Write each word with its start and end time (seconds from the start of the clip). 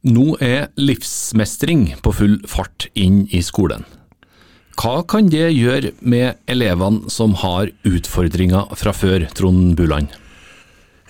Nå 0.00 0.38
er 0.40 0.70
livsmestring 0.80 1.90
på 2.00 2.12
full 2.16 2.38
fart 2.48 2.86
inn 2.96 3.26
i 3.36 3.42
skolen. 3.44 3.82
Hva 4.80 5.02
kan 5.04 5.26
det 5.28 5.50
gjøre 5.52 5.90
med 6.00 6.38
elevene 6.48 7.12
som 7.12 7.34
har 7.42 7.68
utfordringer 7.84 8.72
fra 8.80 8.94
før, 8.96 9.26
Trond 9.36 9.74
Buland? 9.76 10.08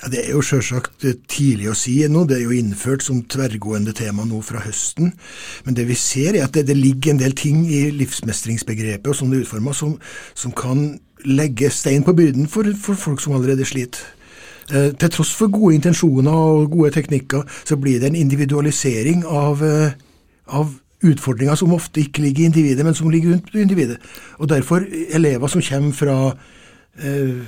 Ja, 0.03 0.09
Det 0.09 0.25
er 0.25 0.31
jo 0.33 0.43
selvsagt 0.43 1.07
tidlig 1.29 1.71
å 1.71 1.77
si 1.79 2.01
ennå, 2.03 2.25
det 2.27 2.41
er 2.41 2.49
jo 2.49 2.57
innført 2.57 3.05
som 3.07 3.23
tverrgående 3.23 3.95
tema 3.95 4.25
nå 4.27 4.41
fra 4.43 4.59
høsten. 4.65 5.13
Men 5.65 5.77
det 5.79 5.87
vi 5.87 5.95
ser 5.95 6.35
er 6.35 6.49
at 6.49 6.57
det, 6.57 6.67
det 6.67 6.77
ligger 6.77 7.13
en 7.13 7.23
del 7.23 7.37
ting 7.39 7.63
i 7.71 7.93
livsmestringsbegrepet 7.95 9.07
og 9.07 9.15
sånn 9.15 9.31
det 9.31 9.39
er 9.39 9.47
utforma, 9.47 9.77
som, 9.77 10.01
som, 10.35 10.51
kan 10.51 10.99
legge 11.23 11.71
stein 11.71 12.03
på 12.03 12.17
byrden 12.17 12.49
for, 12.49 12.67
for 12.75 12.99
folk 12.99 13.23
som 13.23 13.37
allerede 13.39 13.69
sliter. 13.69 14.03
Eh, 14.71 14.93
til 14.95 15.11
tross 15.11 15.33
for 15.35 15.51
gode 15.51 15.75
intensjoner 15.75 16.33
og 16.33 16.71
gode 16.71 16.93
teknikker, 16.95 17.43
så 17.65 17.77
blir 17.77 18.01
det 18.01 18.11
en 18.11 18.21
individualisering 18.21 19.25
av, 19.27 19.65
eh, 19.65 19.93
av 20.49 20.75
utfordringer 21.03 21.55
som 21.57 21.73
ofte 21.73 22.01
ikke 22.01 22.23
ligger 22.23 22.45
i 22.45 22.47
individet, 22.47 22.85
men 22.85 22.95
som 22.95 23.11
ligger 23.11 23.33
rundt 23.33 23.55
individet. 23.55 23.99
Og 24.39 24.49
derfor 24.49 24.85
elever 25.11 25.49
som 25.49 25.63
kommer 25.63 25.93
fra 25.93 26.37
eh, 27.03 27.41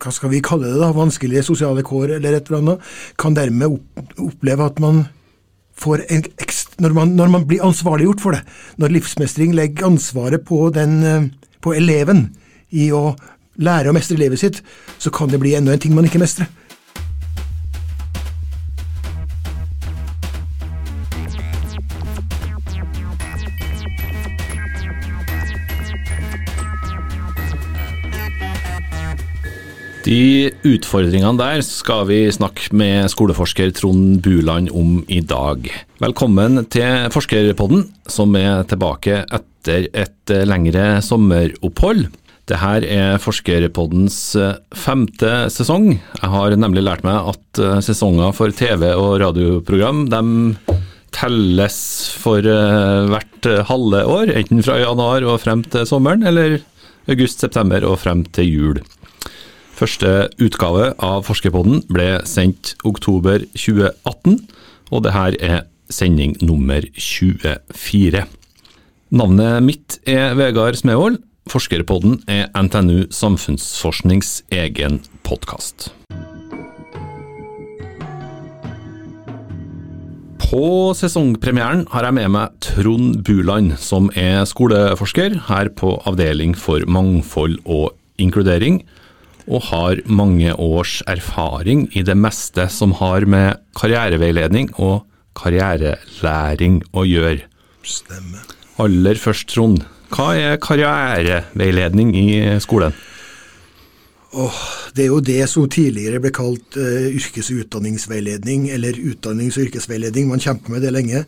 hva 0.00 0.12
skal 0.12 0.30
vi 0.30 0.40
kalle 0.40 0.68
det, 0.68 0.80
da, 0.80 0.92
vanskelige 0.96 1.44
sosiale 1.44 1.82
kår 1.82 2.16
eller 2.16 2.36
et 2.36 2.48
eller 2.48 2.62
annet, 2.62 2.92
kan 3.18 3.34
dermed 3.36 3.80
oppleve 4.18 4.64
at 4.64 4.80
man 4.80 5.04
får 5.80 6.04
en 6.10 6.24
når 6.80 6.92
man, 6.96 7.08
når 7.08 7.28
man 7.28 7.46
blir 7.48 7.64
ansvarliggjort 7.64 8.20
for 8.20 8.36
det, 8.36 8.40
når 8.80 8.94
livsmestring 8.94 9.52
legger 9.54 9.86
ansvaret 9.86 10.44
på, 10.48 10.70
den, 10.74 11.02
eh, 11.04 11.28
på 11.60 11.74
eleven 11.76 12.30
i 12.70 12.90
å 12.92 13.16
lære 13.60 13.90
å 13.90 13.92
mestre 13.96 14.16
livet 14.16 14.40
sitt, 14.40 14.62
så 14.98 15.10
kan 15.12 15.28
det 15.28 15.40
bli 15.40 15.54
enda 15.54 15.74
en 15.74 15.82
ting 15.82 15.94
man 15.94 16.08
ikke 16.08 16.22
mestrer. 16.22 16.48
De 30.10 30.50
utfordringene 30.66 31.38
der 31.38 31.60
skal 31.62 32.08
vi 32.08 32.24
snakke 32.34 32.72
med 32.74 33.06
skoleforsker 33.12 33.68
Trond 33.78 34.16
Buland 34.24 34.72
om 34.74 35.04
i 35.06 35.20
dag. 35.22 35.68
Velkommen 36.02 36.64
til 36.66 37.04
Forskerpodden, 37.14 37.84
som 38.10 38.34
er 38.34 38.64
tilbake 38.66 39.20
etter 39.22 39.86
et 39.94 40.34
lengre 40.50 40.98
sommeropphold. 41.06 42.08
Dette 42.50 42.90
er 42.90 43.22
Forskerpoddens 43.22 44.18
femte 44.74 45.32
sesong. 45.54 45.92
Jeg 45.94 46.34
har 46.34 46.58
nemlig 46.58 46.82
lært 46.88 47.06
meg 47.06 47.30
at 47.30 47.62
sesonger 47.86 48.34
for 48.34 48.50
TV- 48.50 48.90
og 48.90 49.20
radioprogram 49.22 50.08
de 50.10 50.24
telles 51.14 51.78
for 52.18 52.42
hvert 52.42 53.52
halve 53.70 54.02
år, 54.10 54.34
enten 54.42 54.66
fra 54.66 54.82
januar 54.82 55.22
og 55.22 55.38
frem 55.46 55.62
til 55.70 55.86
sommeren, 55.86 56.26
eller 56.26 56.58
august-september 57.06 57.86
og 57.86 58.02
frem 58.02 58.26
til 58.34 58.50
jul. 58.50 58.82
Første 59.80 60.28
utgave 60.44 60.90
av 61.00 61.22
Forskerpodden 61.24 61.86
ble 61.88 62.18
sendt 62.28 62.74
oktober 62.84 63.40
2018, 63.54 64.34
og 64.92 65.06
det 65.06 65.14
her 65.14 65.36
er 65.40 65.62
sending 65.88 66.34
nummer 66.44 66.84
24. 67.00 68.26
Navnet 69.16 69.64
mitt 69.64 69.96
er 70.04 70.36
Vegard 70.36 70.76
Smevold. 70.76 71.16
Forskerpodden 71.48 72.20
er 72.28 72.52
NTNU 72.52 73.08
Samfunnsforsknings 73.08 74.42
egen 74.52 75.00
podkast. 75.24 75.88
På 80.44 80.92
sesongpremieren 80.92 81.86
har 81.94 82.04
jeg 82.04 82.20
med 82.20 82.34
meg 82.36 82.60
Trond 82.68 83.22
Buland, 83.24 83.78
som 83.80 84.12
er 84.12 84.44
skoleforsker 84.44 85.46
her 85.48 85.72
på 85.72 85.96
Avdeling 86.04 86.52
for 86.52 86.84
mangfold 86.84 87.62
og 87.64 87.94
inkludering 88.20 88.82
og 89.50 89.66
har 89.70 90.00
mange 90.06 90.54
års 90.54 91.00
erfaring 91.10 91.88
i 91.98 92.04
det 92.06 92.16
meste 92.18 92.68
som 92.70 92.94
har 93.00 93.26
med 93.26 93.58
karriereveiledning 93.78 94.70
og 94.78 95.02
karrierelæring 95.38 96.80
å 96.94 97.04
gjøre. 97.06 97.46
Stemmer. 97.82 98.46
Aller 98.80 99.18
først, 99.18 99.50
Trond. 99.50 99.82
Hva 100.10 100.32
er 100.38 100.60
karriereveiledning 100.62 102.14
i 102.18 102.28
skolen? 102.62 102.94
Oh, 104.30 104.58
det 104.94 105.04
er 105.04 105.10
jo 105.10 105.18
det 105.26 105.40
som 105.50 105.66
tidligere 105.66 106.20
ble 106.22 106.30
kalt 106.34 106.76
uh, 106.78 107.08
yrkes- 107.10 107.50
og 107.50 107.64
utdanningsveiledning, 107.64 108.68
eller 108.70 108.94
utdannings- 108.94 109.58
og 109.58 109.66
yrkesveiledning. 109.66 110.28
Man 110.30 110.42
kjemper 110.42 110.76
med 110.76 110.86
det 110.86 110.92
lenge. 110.94 111.24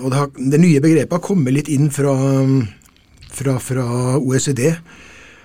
Og 0.00 0.10
det, 0.10 0.18
har, 0.18 0.30
det 0.34 0.60
nye 0.62 0.82
begrepet 0.82 1.14
har 1.14 1.22
kommet 1.22 1.54
litt 1.54 1.70
inn 1.70 1.92
fra, 1.94 2.14
fra, 3.30 3.58
fra 3.62 3.86
OECD 4.18 4.64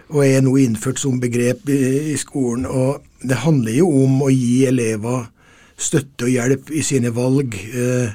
og 0.09 0.23
er 0.25 0.41
nå 0.41 0.55
innført 0.57 1.01
som 1.01 1.19
begrep 1.21 1.69
i, 1.69 2.15
skolen. 2.17 2.65
og 2.65 3.03
Det 3.21 3.43
handler 3.45 3.77
jo 3.77 3.89
om 4.03 4.23
å 4.25 4.31
gi 4.33 4.65
elever 4.69 5.27
støtte 5.79 6.27
og 6.27 6.33
hjelp 6.33 6.71
i 6.75 6.83
sine 6.83 7.11
valg 7.15 7.55
eh, 7.55 8.11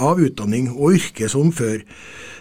av 0.00 0.20
utdanning 0.22 0.70
og 0.70 0.96
yrke 0.96 1.28
som 1.28 1.50
før. 1.52 1.82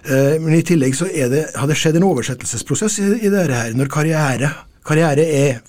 Eh, 0.06 0.38
men 0.40 0.56
i 0.56 0.64
tillegg 0.66 0.96
så 0.96 1.10
det, 1.10 1.48
har 1.56 1.68
det 1.68 1.78
skjedd 1.80 2.00
en 2.00 2.08
oversettelsesprosess 2.12 3.00
i, 3.02 3.10
i 3.26 3.34
dette 3.34 3.58
her, 3.58 3.76
når 3.76 3.92
karriere, 3.92 4.54
karriere 4.88 5.26
er 5.26 5.60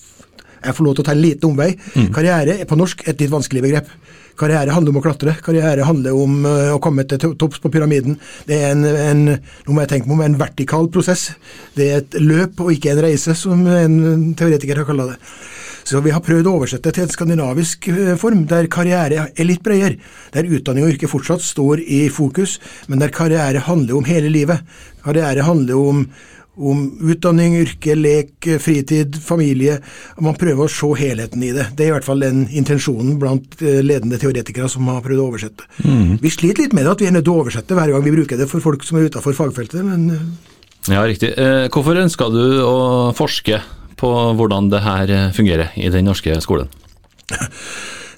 Jeg 0.65 0.77
får 0.77 0.87
lov 0.87 0.97
til 0.97 1.05
å 1.05 1.09
ta 1.09 1.17
en 1.17 1.23
liten 1.23 1.51
omvei. 1.51 1.71
Mm. 1.95 2.09
Karriere 2.15 2.57
er 2.61 2.69
på 2.69 2.79
norsk 2.79 3.07
et 3.09 3.21
litt 3.23 3.33
vanskelig 3.33 3.65
begrep. 3.65 3.93
Karriere 4.41 4.73
handler 4.73 4.95
om 4.95 5.01
å 5.01 5.05
klatre. 5.05 5.35
Karriere 5.45 5.85
handler 5.85 6.17
om 6.17 6.45
uh, 6.47 6.73
å 6.75 6.81
komme 6.83 7.05
til 7.09 7.35
topps 7.41 7.61
på 7.61 7.71
pyramiden. 7.73 8.17
Det 8.49 8.57
er 8.57 8.75
en, 8.75 8.85
en, 8.89 9.25
nå 9.67 9.77
må 9.77 9.85
jeg 9.85 9.93
tenke 9.95 10.09
meg 10.09 10.17
om, 10.17 10.25
en 10.25 10.39
vertikal 10.41 10.89
prosess. 10.93 11.31
Det 11.77 11.89
er 11.91 12.03
et 12.03 12.21
løp 12.23 12.63
og 12.65 12.73
ikke 12.73 12.95
en 12.95 13.03
reise, 13.05 13.37
som 13.37 13.67
en 13.69 13.99
teoretiker 14.39 14.81
har 14.81 14.89
kalla 14.89 15.11
det. 15.13 15.19
Så 15.91 16.01
vi 16.05 16.13
har 16.15 16.23
prøvd 16.23 16.47
å 16.47 16.55
oversette 16.61 16.93
til 16.95 17.07
en 17.07 17.13
skandinavisk 17.13 17.91
uh, 17.93 18.15
form, 18.21 18.47
der 18.49 18.71
karriere 18.73 19.29
er 19.31 19.49
litt 19.49 19.65
bredere. 19.67 20.01
Der 20.33 20.49
utdanning 20.49 20.87
og 20.87 20.95
yrke 20.95 21.11
fortsatt 21.11 21.45
står 21.45 21.85
i 21.85 22.05
fokus, 22.13 22.59
men 22.89 23.03
der 23.03 23.13
karriere 23.13 23.65
handler 23.69 24.01
om 24.01 24.09
hele 24.09 24.33
livet. 24.33 24.65
Karriere 25.05 25.45
handler 25.45 25.81
om 25.81 26.05
om 26.61 26.83
utdanning, 27.13 27.55
yrke, 27.63 27.95
lek, 27.97 28.47
fritid, 28.61 29.17
familie. 29.25 29.79
Man 30.21 30.37
prøver 30.39 30.67
å 30.67 30.71
se 30.73 30.91
helheten 31.01 31.43
i 31.47 31.53
det. 31.57 31.67
Det 31.79 31.87
er 31.87 31.91
i 31.91 31.95
hvert 31.97 32.07
fall 32.07 32.21
den 32.25 32.43
intensjonen 32.53 33.17
blant 33.23 33.57
eh, 33.65 33.81
ledende 33.85 34.19
teoretikere 34.21 34.69
som 34.69 34.89
har 34.93 35.01
prøvd 35.05 35.23
å 35.23 35.29
oversette. 35.33 35.67
Mm. 35.85 36.19
Vi 36.23 36.33
sliter 36.35 36.67
litt 36.67 36.77
med 36.77 36.85
det, 36.87 36.95
at 36.97 37.05
vi 37.05 37.09
er 37.11 37.17
nødt 37.17 37.27
til 37.29 37.35
å 37.37 37.43
oversette 37.45 37.79
hver 37.79 37.93
gang 37.95 38.05
vi 38.07 38.15
bruker 38.19 38.41
det 38.41 38.49
for 38.51 38.61
folk 38.65 38.85
som 38.87 39.01
er 39.01 39.09
utenfor 39.11 39.37
fagfeltet, 39.39 39.81
men 39.87 40.09
eh, 40.15 40.27
Ja, 40.95 41.03
riktig. 41.09 41.33
Eh, 41.37 41.67
hvorfor 41.73 41.99
ønska 42.01 42.29
du 42.33 42.43
å 42.65 42.77
forske 43.17 43.61
på 44.01 44.11
hvordan 44.39 44.71
det 44.73 44.81
her 44.85 45.11
fungerer 45.37 45.75
i 45.77 45.91
den 45.93 46.07
norske 46.09 46.37
skolen? 46.41 46.71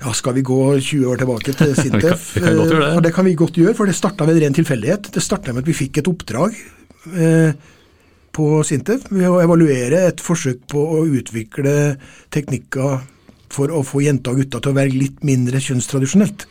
Ja, 0.03 0.13
Skal 0.15 0.35
vi 0.35 0.43
gå 0.47 0.59
20 0.81 1.07
år 1.11 1.21
tilbake 1.21 1.55
til 1.55 1.75
Sintef? 1.79 2.33
vi 2.35 2.43
kan, 2.43 2.57
vi 2.59 2.67
kan 2.67 2.81
det. 2.81 2.89
For 2.97 3.05
det 3.07 3.13
kan 3.15 3.27
vi 3.29 3.35
godt 3.39 3.59
gjøre, 3.61 3.75
for 3.79 3.91
det 3.91 3.95
starta 3.99 4.27
ved 4.29 4.41
ren 4.43 4.57
tilfeldighet. 4.57 5.11
Det 5.15 5.23
starta 5.23 5.55
med 5.55 5.63
at 5.63 5.71
vi 5.71 5.77
fikk 5.79 6.01
et 6.03 6.11
oppdrag. 6.11 6.57
Eh, 7.13 7.55
på 8.35 8.63
Sintef 8.67 9.07
ved 9.11 9.29
å 9.29 9.41
evaluere 9.43 10.07
et 10.09 10.23
forsøk 10.25 10.65
på 10.73 10.83
å 10.97 11.05
utvikle 11.07 11.97
teknikker 12.33 13.03
for 13.53 13.73
å 13.73 13.83
få 13.85 14.03
jenter 14.07 14.33
og 14.33 14.43
gutter 14.43 14.63
til 14.63 14.73
å 14.73 14.79
være 14.79 14.97
litt 14.97 15.25
mindre 15.27 15.61
kjønnstradisjonelt. 15.61 16.47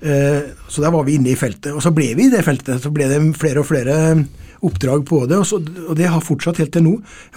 Eh, 0.00 0.42
så 0.70 0.82
der 0.84 0.94
var 0.94 1.04
vi 1.04 1.18
inne 1.18 1.32
i 1.32 1.38
feltet. 1.38 1.72
Og 1.74 1.82
så 1.84 1.92
ble 1.94 2.12
vi 2.16 2.28
i 2.28 2.32
det 2.32 2.44
feltet. 2.46 2.80
Så 2.82 2.92
ble 2.94 3.08
det 3.10 3.20
flere 3.38 3.64
og 3.64 3.68
flere 3.68 3.96
oppdrag 4.64 5.04
på 5.06 5.22
det, 5.30 5.38
og, 5.38 5.46
så, 5.46 5.60
og 5.60 5.94
det 5.98 6.08
har 6.10 6.24
fortsatt 6.24 6.58
helt 6.58 6.72
til 6.74 6.82
nå. 6.82 6.94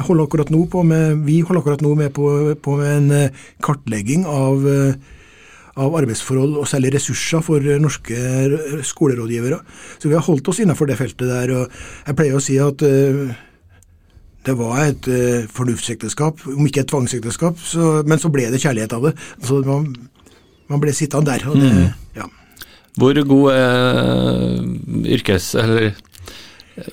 Holder 0.07 0.49
nå 0.49 0.83
med, 0.89 1.25
vi 1.27 1.41
holder 1.45 1.61
akkurat 1.61 1.83
nå 1.85 1.93
med 1.99 2.13
på, 2.15 2.29
på 2.57 2.77
en 2.81 3.11
eh, 3.13 3.43
kartlegging 3.61 4.25
av 4.25 4.65
uh, 4.65 4.95
av 5.79 5.95
arbeidsforhold 5.95 6.57
og 6.59 6.67
særlig 6.67 6.95
ressurser 6.97 7.43
for 7.45 7.63
norske 7.79 8.17
skolerådgivere. 8.87 9.61
Så 9.99 10.09
vi 10.09 10.17
har 10.17 10.25
holdt 10.25 10.49
oss 10.51 10.59
innenfor 10.59 10.89
det 10.89 10.97
feltet 10.99 11.29
der. 11.29 11.53
og 11.55 11.71
Jeg 12.07 12.17
pleier 12.17 12.35
å 12.35 12.43
si 12.43 12.57
at 12.59 12.83
uh, 12.83 13.31
det 14.47 14.55
var 14.59 14.83
et 14.83 15.07
uh, 15.07 15.47
fornuftsekteskap, 15.53 16.43
om 16.51 16.67
ikke 16.67 16.83
et 16.83 16.91
tvangsekteskap, 16.91 17.59
så, 17.63 18.01
men 18.03 18.19
så 18.19 18.31
ble 18.33 18.49
det 18.51 18.61
kjærlighet 18.63 18.97
av 18.97 19.09
det. 19.09 19.15
Så 19.47 19.61
man, 19.67 19.93
man 20.71 20.83
ble 20.83 20.95
sittende 20.95 21.31
der. 21.31 21.47
det, 21.47 21.71
mm. 21.71 22.15
ja. 22.19 22.27
Hvor 22.99 23.23
god 23.35 23.51
er 23.55 25.11
yrkes... 25.19 25.53
Eller 25.59 25.93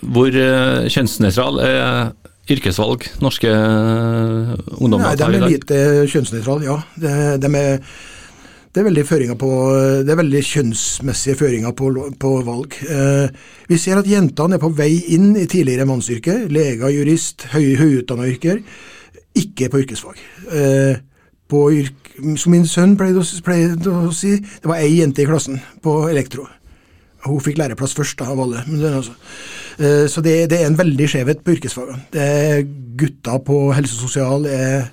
hvor 0.03 0.35
kjønnsnøytral 0.91 1.61
er 1.63 1.83
yrkesvalg 2.51 3.07
norske 3.23 3.49
ungdommer 3.49 5.17
tar 5.17 5.33
i 5.33 5.39
dag? 5.39 5.47
Nei, 5.47 5.59
De 5.71 5.79
er 5.79 6.03
lite 6.03 6.13
kjønnsnøytrale, 6.13 6.67
ja. 6.67 6.77
De, 6.99 7.13
de 7.41 7.51
er 7.61 7.81
det 8.69 8.83
er 8.83 8.85
veldig, 8.85 9.05
på, 9.41 9.51
det 10.05 10.13
er 10.13 10.19
veldig 10.21 10.41
kjønnsmessige 10.45 11.39
føringer 11.41 11.73
på, 11.77 11.89
på 12.21 12.33
valg. 12.45 12.75
Eh, 12.85 13.31
vi 13.71 13.79
ser 13.81 13.97
at 14.01 14.09
jentene 14.09 14.59
er 14.59 14.61
på 14.61 14.69
vei 14.77 14.91
inn 15.17 15.31
i 15.41 15.47
tidligere 15.49 15.87
mannsyrke, 15.89 16.35
leger, 16.53 16.93
jurist, 16.93 17.47
høy, 17.55 17.79
høyutdanna 17.81 18.29
yrker, 18.29 18.61
ikke 19.41 19.71
på 19.73 19.81
yrkesfag. 19.85 20.21
Eh, 20.53 21.01
på 21.49 21.63
yrk, 21.79 22.05
Som 22.37 22.51
min 22.51 22.67
sønn 22.67 22.97
pleide 22.99 23.23
å, 23.23 23.27
pleide 23.47 23.93
å 23.95 24.13
si, 24.13 24.35
det 24.37 24.67
var 24.67 24.83
ei 24.83 24.99
jente 24.99 25.23
i 25.23 25.27
klassen 25.29 25.61
på 25.81 25.93
elektro. 26.11 26.49
Hun 27.25 27.41
fikk 27.41 27.61
læreplass 27.61 27.95
først 27.95 28.19
da, 28.19 28.27
av 28.33 28.43
alle. 28.43 28.65
Altså. 28.91 29.15
Så 30.11 30.23
det, 30.27 30.35
det, 30.51 30.59
er 30.59 30.67
en 30.67 30.79
veldig 30.79 31.07
skjevhet 31.07 31.45
på 31.47 31.55
yrkesfagene. 31.55 32.09
Det 32.11 32.67
gutta 32.99 33.39
på 33.47 33.61
helse 33.71 33.95
og 33.95 34.09
sosial 34.09 34.49
er, 34.51 34.89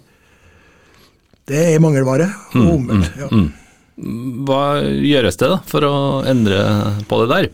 det 1.50 1.64
er 1.74 1.82
mangelvare, 1.82 2.30
og 2.54 2.62
mm, 2.62 2.72
omvendt. 2.76 3.10
Mm, 3.16 3.24
ja. 3.24 3.30
Mm. 3.34 3.65
Hva 3.96 4.64
gjøres 4.84 5.40
det 5.40 5.52
da 5.54 5.62
for 5.68 5.88
å 5.88 5.96
endre 6.28 6.60
på 7.08 7.22
det 7.24 7.30
der? 7.32 7.48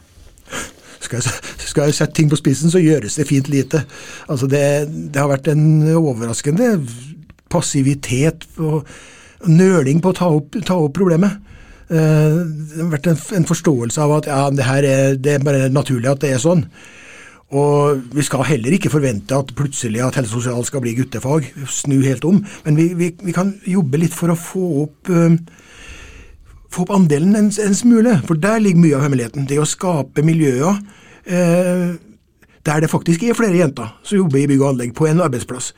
Skal 1.02 1.22
jeg, 1.22 1.34
skal 1.66 1.90
jeg 1.90 1.98
sette 1.98 2.18
ting 2.18 2.30
på 2.30 2.38
spissen, 2.40 2.72
så 2.74 2.82
gjøres 2.82 3.18
det 3.18 3.28
fint 3.30 3.50
lite. 3.50 3.84
Altså 4.30 4.50
det, 4.50 4.64
det 5.14 5.22
har 5.22 5.32
vært 5.32 5.50
en 5.54 5.64
overraskende 5.98 6.76
passivitet 7.52 8.46
og 8.62 8.88
nøling 9.50 10.02
på 10.02 10.12
å 10.12 10.18
ta 10.18 10.30
opp, 10.34 10.58
ta 10.66 10.78
opp 10.78 10.94
problemet. 10.98 11.40
Eh, 11.92 12.38
det 12.72 12.80
har 12.80 12.92
vært 12.94 13.12
en, 13.12 13.22
en, 13.38 13.48
forståelse 13.50 14.02
av 14.02 14.18
at 14.20 14.30
ja, 14.32 14.42
det, 14.54 14.66
er, 14.66 15.16
det 15.20 15.36
er 15.36 15.46
bare 15.46 15.70
naturlig 15.74 16.12
at 16.12 16.22
det 16.24 16.36
er 16.36 16.44
sånn. 16.44 16.66
Og 17.52 18.06
vi 18.16 18.24
skal 18.24 18.46
heller 18.48 18.78
ikke 18.78 18.94
forvente 18.94 19.36
at 19.36 19.52
plutselig 19.58 20.00
at 20.06 20.22
helse 20.22 20.32
sosial 20.32 20.64
skal 20.64 20.84
bli 20.86 20.94
guttefag, 20.96 21.50
snu 21.68 21.98
helt 22.06 22.24
om. 22.28 22.40
Men 22.64 22.80
vi, 22.80 22.94
vi, 22.96 23.12
vi 23.20 23.36
kan 23.36 23.58
jobbe 23.68 24.00
litt 24.00 24.16
for 24.16 24.32
å 24.32 24.40
få 24.40 24.68
opp, 24.86 25.12
uh, 25.12 25.36
få 26.71 26.85
opp 26.85 26.94
andelen 26.95 27.35
en, 27.35 27.50
en, 27.51 27.75
smule, 27.75 28.15
for 28.27 28.39
der 28.39 28.62
ligger 28.63 28.83
mye 28.83 28.95
av 28.97 29.06
hemmeligheten. 29.06 29.47
Det 29.50 29.59
å 29.59 29.68
skape 29.68 30.23
miljøer 30.25 30.79
eh, 31.27 31.91
der 32.62 32.83
det 32.83 32.91
faktisk 32.91 33.23
er 33.25 33.38
flere 33.38 33.57
jenter 33.57 33.89
som 34.06 34.19
jobber 34.19 34.38
i 34.38 34.47
bygg 34.50 34.62
og 34.62 34.68
anlegg 34.69 34.91
på 34.97 35.07
en 35.09 35.23
arbeidsplass. 35.25 35.71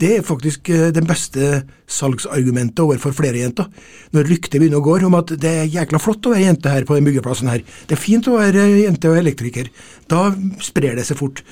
Det 0.00 0.14
er 0.16 0.24
faktisk 0.26 0.70
eh, 0.72 0.88
det 0.96 1.02
beste 1.06 1.50
salgsargumentet 1.90 2.80
overfor 2.82 3.12
flere 3.16 3.42
jenter. 3.42 3.68
Når 4.16 4.30
ryktet 4.30 4.56
begynner 4.56 4.80
å 4.80 4.86
gå 4.86 4.96
om 5.06 5.18
at 5.18 5.34
det 5.40 5.52
er 5.62 5.74
jækla 5.74 6.00
flott 6.00 6.26
å 6.26 6.32
være 6.34 6.46
jente 6.46 6.72
her 6.72 6.88
på 6.88 6.96
den 6.96 7.10
byggeplassen 7.10 7.52
her, 7.52 7.60
det 7.60 7.96
er 7.96 8.00
fint 8.00 8.30
å 8.30 8.38
være 8.40 8.64
jente 8.80 9.12
og 9.12 9.20
elektriker, 9.20 9.68
da 10.10 10.30
sprer 10.64 10.96
det 10.98 11.06
seg 11.08 11.20
fort. 11.20 11.44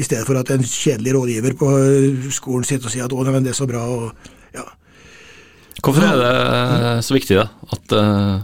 I 0.00 0.04
stedet 0.06 0.24
for 0.28 0.38
at 0.40 0.48
en 0.52 0.62
kjedelig 0.64 1.12
rådgiver 1.16 1.56
på 1.60 1.72
skolen 2.32 2.64
sitter 2.68 2.88
og 2.88 2.94
sier 2.94 3.08
at 3.08 3.12
å, 3.12 3.24
men 3.28 3.44
det 3.44 3.52
er 3.52 3.58
så 3.58 3.68
bra. 3.68 3.82
og 3.84 4.56
ja. 4.56 4.64
Hvorfor 5.80 6.04
er 6.04 6.18
det 6.20 7.04
så 7.06 7.16
viktig 7.16 7.38
da, 7.38 7.48
at 7.72 7.96
uh, 7.96 8.42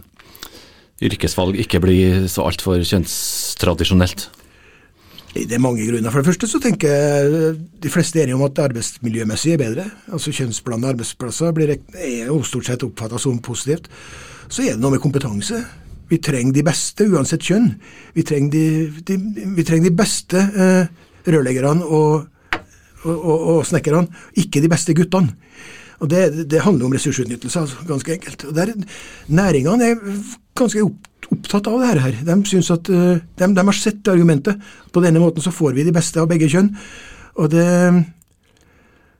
yrkesvalg 1.04 1.58
ikke 1.60 1.82
blir 1.84 2.26
så 2.30 2.46
altfor 2.48 2.80
kjønnstradisjonelt? 2.80 4.28
Det 5.36 5.54
er 5.54 5.60
mange 5.62 5.84
grunner. 5.86 6.10
For 6.10 6.22
det 6.22 6.30
første 6.30 6.48
så 6.50 6.58
tenker 6.62 6.88
jeg 6.88 7.50
de 7.84 7.90
fleste 7.92 8.18
er 8.18 8.24
enige 8.24 8.38
om 8.38 8.46
at 8.46 8.58
arbeidsmiljømessig 8.64 9.52
er 9.54 9.60
bedre. 9.60 9.84
Altså 10.10 10.32
Kjønnsblandede 10.34 10.94
arbeidsplasser 10.96 11.52
blir, 11.54 11.74
er 11.94 12.30
jo 12.30 12.40
stort 12.42 12.66
sett 12.66 12.86
oppfatta 12.86 13.20
som 13.20 13.38
positivt. 13.44 13.90
Så 14.48 14.64
er 14.64 14.74
det 14.74 14.82
noe 14.82 14.96
med 14.96 15.02
kompetanse. 15.04 15.60
Vi 16.08 16.18
trenger 16.24 16.56
de 16.56 16.64
beste, 16.64 17.04
uansett 17.12 17.44
kjønn. 17.44 17.68
Vi 18.16 18.24
trenger 18.26 18.50
de, 18.56 18.64
de, 19.04 19.18
vi 19.58 19.66
trenger 19.68 19.90
de 19.90 19.98
beste 19.98 20.40
eh, 20.40 20.88
rørleggerne 21.28 21.84
og, 21.84 22.24
og, 23.04 23.16
og, 23.16 23.42
og 23.52 23.66
snekkerne, 23.68 24.08
ikke 24.40 24.64
de 24.64 24.72
beste 24.72 24.96
guttene. 24.96 25.36
Og 25.98 26.10
det, 26.10 26.48
det, 26.50 26.62
handler 26.62 26.86
om 26.86 26.94
ressursutnyttelse, 26.94 27.60
altså, 27.60 27.86
ganske 27.88 28.12
enkelt. 28.14 28.44
Og 28.44 28.54
der, 28.54 28.72
Næringene 29.28 29.88
er 29.90 29.96
ganske 30.58 30.84
opptatt 30.84 31.66
av 31.70 31.80
det 31.82 31.88
her. 32.02 32.20
De, 32.28 32.36
synes 32.46 32.70
at, 32.70 32.86
de, 32.86 33.48
de 33.56 33.64
har 33.70 33.76
sett 33.76 34.08
argumentet. 34.08 34.60
På 34.92 35.02
denne 35.04 35.22
måten 35.22 35.42
så 35.42 35.54
får 35.54 35.74
vi 35.74 35.86
de 35.88 35.94
beste 35.94 36.20
av 36.22 36.30
begge 36.30 36.50
kjønn. 36.50 36.70
Og 37.38 37.50
det 37.50 37.66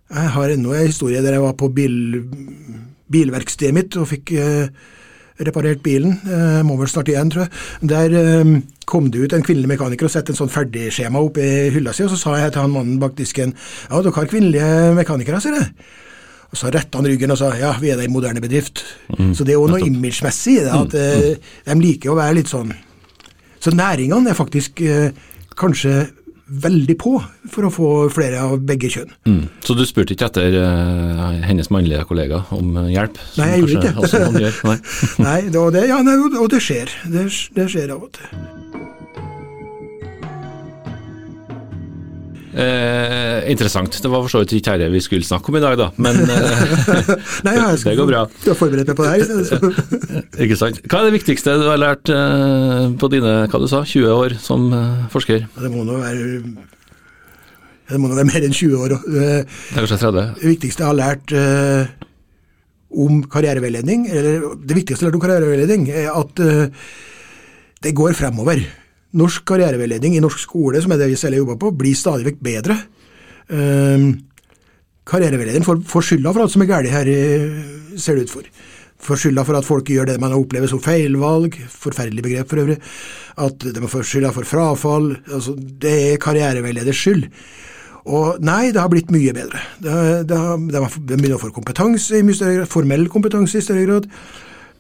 Jeg 0.09 0.31
har 0.33 0.49
ennå 0.49 0.73
en 0.73 0.87
historie 0.87 1.21
der 1.21 1.35
jeg 1.37 1.43
var 1.43 1.53
på 1.53 1.69
bil, 1.69 2.25
bilverkstedet 3.13 3.75
mitt 3.77 3.97
og 4.01 4.09
fikk 4.09 4.31
uh, 4.41 4.71
reparert 5.45 5.83
bilen. 5.85 6.15
Uh, 6.25 6.65
må 6.65 6.79
vel 6.79 6.89
snart 6.89 7.11
igjen, 7.13 7.29
tror 7.29 7.45
jeg. 7.45 7.51
Der 7.91 8.63
kom 8.89 9.11
det 9.13 9.21
ut 9.21 9.35
en 9.37 9.45
kvinnelig 9.45 9.69
mekaniker 9.69 10.09
og 10.09 10.15
satte 10.15 10.33
en 10.33 10.39
sånn 10.39 10.53
ferdigskjema 10.53 11.21
opp 11.21 11.37
i 11.43 11.69
hylla 11.75 11.93
si, 11.93 12.07
og 12.07 12.15
så 12.15 12.23
sa 12.23 12.39
jeg 12.39 12.55
til 12.55 12.65
han 12.65 12.73
mannen 12.73 13.01
bak 13.03 13.19
disken 13.19 13.53
ja, 13.53 14.01
dere 14.01 14.15
har 14.17 14.31
kvinnelige 14.31 14.95
mekanikere, 14.97 15.43
sier 15.45 15.59
jeg. 15.59 15.69
Og 16.49 16.57
Så 16.57 16.71
retta 16.73 17.01
han 17.01 17.09
ryggen 17.09 17.33
og 17.35 17.41
sa 17.41 17.51
ja, 17.59 17.75
vi 17.81 17.91
er 17.93 17.99
da 17.99 18.07
en 18.07 18.15
moderne 18.15 18.41
bedrift. 18.41 18.85
Mm, 19.19 19.35
så 19.37 19.45
det 19.45 19.55
er 19.55 19.59
jo 19.59 19.69
noe 19.69 19.85
imagemessig 19.85 20.59
i 20.61 20.63
det, 20.65 20.73
at 20.73 20.95
mm, 20.95 21.01
mm. 21.01 21.49
Eh, 21.67 21.75
de 21.75 21.83
liker 21.83 22.13
å 22.13 22.19
være 22.19 22.39
litt 22.41 22.49
sånn 22.49 22.73
Så 23.61 23.75
næringene 23.75 24.33
er 24.33 24.39
faktisk 24.39 24.81
eh, 24.81 25.11
kanskje 25.59 26.07
veldig 26.49 26.95
på 26.97 27.19
for 27.53 27.69
å 27.69 27.71
få 27.73 27.89
flere 28.09 28.41
av 28.41 28.55
begge 28.65 28.89
kjønn. 28.89 29.11
Mm. 29.29 29.43
Så 29.61 29.77
du 29.77 29.83
spurte 29.85 30.15
ikke 30.15 30.31
etter 30.31 30.57
eh, 30.63 31.43
hennes 31.45 31.69
mannlige 31.75 32.07
kollega 32.09 32.41
om 32.57 32.79
hjelp? 32.89 33.21
Nei, 33.37 33.51
jeg 33.53 33.67
gjorde 33.67 33.83
ikke 33.83 34.39
det. 34.39 34.55
Nei, 35.27 35.37
nei, 35.53 35.69
det, 35.75 35.85
ja, 35.91 36.01
nei, 36.07 36.17
og 36.17 36.49
det 36.55 36.63
skjer. 36.65 36.95
Det, 37.13 37.29
det 37.59 37.69
skjer 37.75 37.93
av 37.93 38.09
og 38.09 38.17
til. 38.17 38.58
Eh, 42.59 43.51
interessant. 43.53 44.01
Det 44.03 44.11
var 44.11 44.25
for 44.25 44.33
så 44.33 44.41
vidt 44.43 44.57
ikke 44.59 44.75
dette 44.81 44.91
vi 44.91 45.03
skulle 45.05 45.27
snakke 45.27 45.53
om 45.53 45.59
i 45.61 45.63
dag, 45.63 45.77
da, 45.79 45.91
men 46.03 46.17
eh, 46.35 47.13
Nei, 47.47 47.55
jeg 47.55 47.83
det 47.87 47.99
går 48.01 48.09
bra. 48.11 48.25
Du 48.43 48.49
har 48.51 48.59
forberedt 48.59 48.91
meg 48.91 48.99
på 48.99 49.07
det 49.07 49.13
her. 49.13 49.85
ikke 50.47 50.59
sant. 50.59 50.81
Hva 50.89 51.03
er 51.03 51.09
det 51.09 51.19
viktigste 51.21 51.55
du 51.61 51.69
har 51.71 51.79
lært 51.79 52.11
eh, 52.11 52.89
på 52.99 53.11
dine 53.13 53.37
hva 53.47 53.63
du 53.63 53.69
sa, 53.71 53.85
20 53.87 54.11
år 54.17 54.35
som 54.43 54.67
eh, 54.75 55.07
forsker? 55.15 55.47
Det 55.55 55.71
må 55.71 55.87
nå 55.87 56.01
være 56.03 56.27
det 57.89 57.97
må 57.97 58.11
nå 58.11 58.19
være 58.19 58.29
mer 58.29 58.45
enn 58.45 58.53
20 58.53 58.83
år. 58.85 58.97
Det 59.07 59.29
er 59.31 59.79
kanskje 59.79 60.01
30? 60.03 60.27
Det 60.43 60.51
viktigste 60.51 60.85
jeg 60.85 60.91
har 60.91 60.99
lært 60.99 61.33
eh, 61.39 61.95
om 63.07 63.23
karriereveiledning, 63.31 64.09
eller 64.11 64.51
det 64.59 64.77
viktigste 64.77 65.05
jeg 65.05 65.07
har 65.07 65.13
lært 65.13 65.21
om 65.21 65.25
karriereveiledning, 65.25 65.87
er 65.95 66.11
at 66.11 66.43
eh, 66.45 66.91
det 67.87 67.95
går 67.97 68.19
fremover. 68.19 68.61
Norsk 69.17 69.45
karriereveiledning 69.49 70.19
i 70.19 70.23
norsk 70.23 70.43
skole, 70.43 70.83
som 70.85 70.93
er 70.93 71.01
det 71.01 71.13
vi 71.13 71.17
selv 71.17 71.37
har 71.37 71.45
jobba 71.45 71.57
på, 71.61 71.73
blir 71.81 71.97
stadig 71.97 72.27
vekk 72.27 72.43
bedre. 72.45 72.77
Um, 73.49 74.11
karriereveilederen 75.09 75.65
får, 75.65 75.81
får, 75.89 76.05
skylda 76.11 76.35
for 76.35 76.45
alt 76.45 76.53
som 76.53 76.65
er 76.65 76.69
galt 76.69 76.93
her, 76.93 77.09
ser 77.97 78.19
det 78.19 78.29
ut 78.29 78.35
for. 78.35 78.51
Får 79.09 79.23
skylda 79.23 79.45
for 79.47 79.57
at 79.57 79.67
folk 79.67 79.89
gjør 79.89 80.11
det 80.11 80.19
man 80.21 80.35
opplever 80.37 80.69
som 80.69 80.83
feilvalg, 80.83 81.57
forferdelig 81.71 82.25
begrep 82.27 82.51
for 82.51 82.65
øvrig. 82.65 82.77
At 83.41 83.65
de 83.65 83.91
får 83.95 84.05
skylda 84.11 84.35
for 84.35 84.49
frafall. 84.49 85.13
altså 85.33 85.55
Det 85.57 85.95
er 86.13 86.23
karriereveileders 86.23 87.01
skyld. 87.07 87.29
Og 88.09 88.41
nei, 88.45 88.71
det 88.73 88.81
har 88.81 88.91
blitt 88.93 89.13
mye 89.13 89.35
bedre. 89.37 89.61
Det, 89.85 89.95
det 90.29 90.37
har, 90.37 90.57
de, 90.59 90.85
begynner 91.17 91.37
å 91.37 91.43
få 91.43 91.53
kompetanse 91.55 92.19
i 92.19 92.25
mye 92.25 92.37
større 92.37 92.61
grad, 92.61 92.71
formell 92.73 93.09
kompetanse 93.13 93.61
i 93.61 93.65
større 93.65 93.85
grad. 93.85 94.09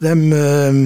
De 0.03 0.15
øh, 0.15 0.81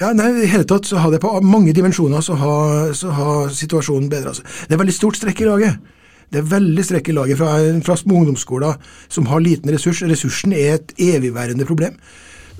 ja, 0.00 0.12
nei, 0.16 0.30
I 0.44 0.48
hele 0.48 0.64
tatt 0.68 0.88
så 0.88 1.00
har 1.02 1.12
det 1.12 1.20
på 1.20 1.32
mange 1.44 1.74
dimensjoner 1.76 2.22
så 2.24 2.36
har, 2.40 2.92
så 2.96 3.12
har 3.12 3.50
situasjonen 3.52 4.08
bedra 4.12 4.32
seg. 4.36 4.46
Det 4.68 4.76
er 4.76 4.80
veldig 4.80 4.96
stort 4.96 5.18
strekk 5.20 5.42
i 5.44 5.48
laget. 5.50 5.90
Det 6.30 6.40
er 6.40 6.46
veldig 6.46 6.84
strekk 6.86 7.10
i 7.10 7.16
laget 7.16 7.40
fra, 7.40 7.58
fra 7.84 7.96
små 7.98 8.22
ungdomsskoler 8.22 8.78
som 9.10 9.26
har 9.28 9.42
liten 9.44 9.72
ressurs. 9.74 10.00
Ressursen 10.06 10.54
er 10.56 10.78
et 10.78 10.94
evigværende 11.10 11.66
problem. 11.68 11.98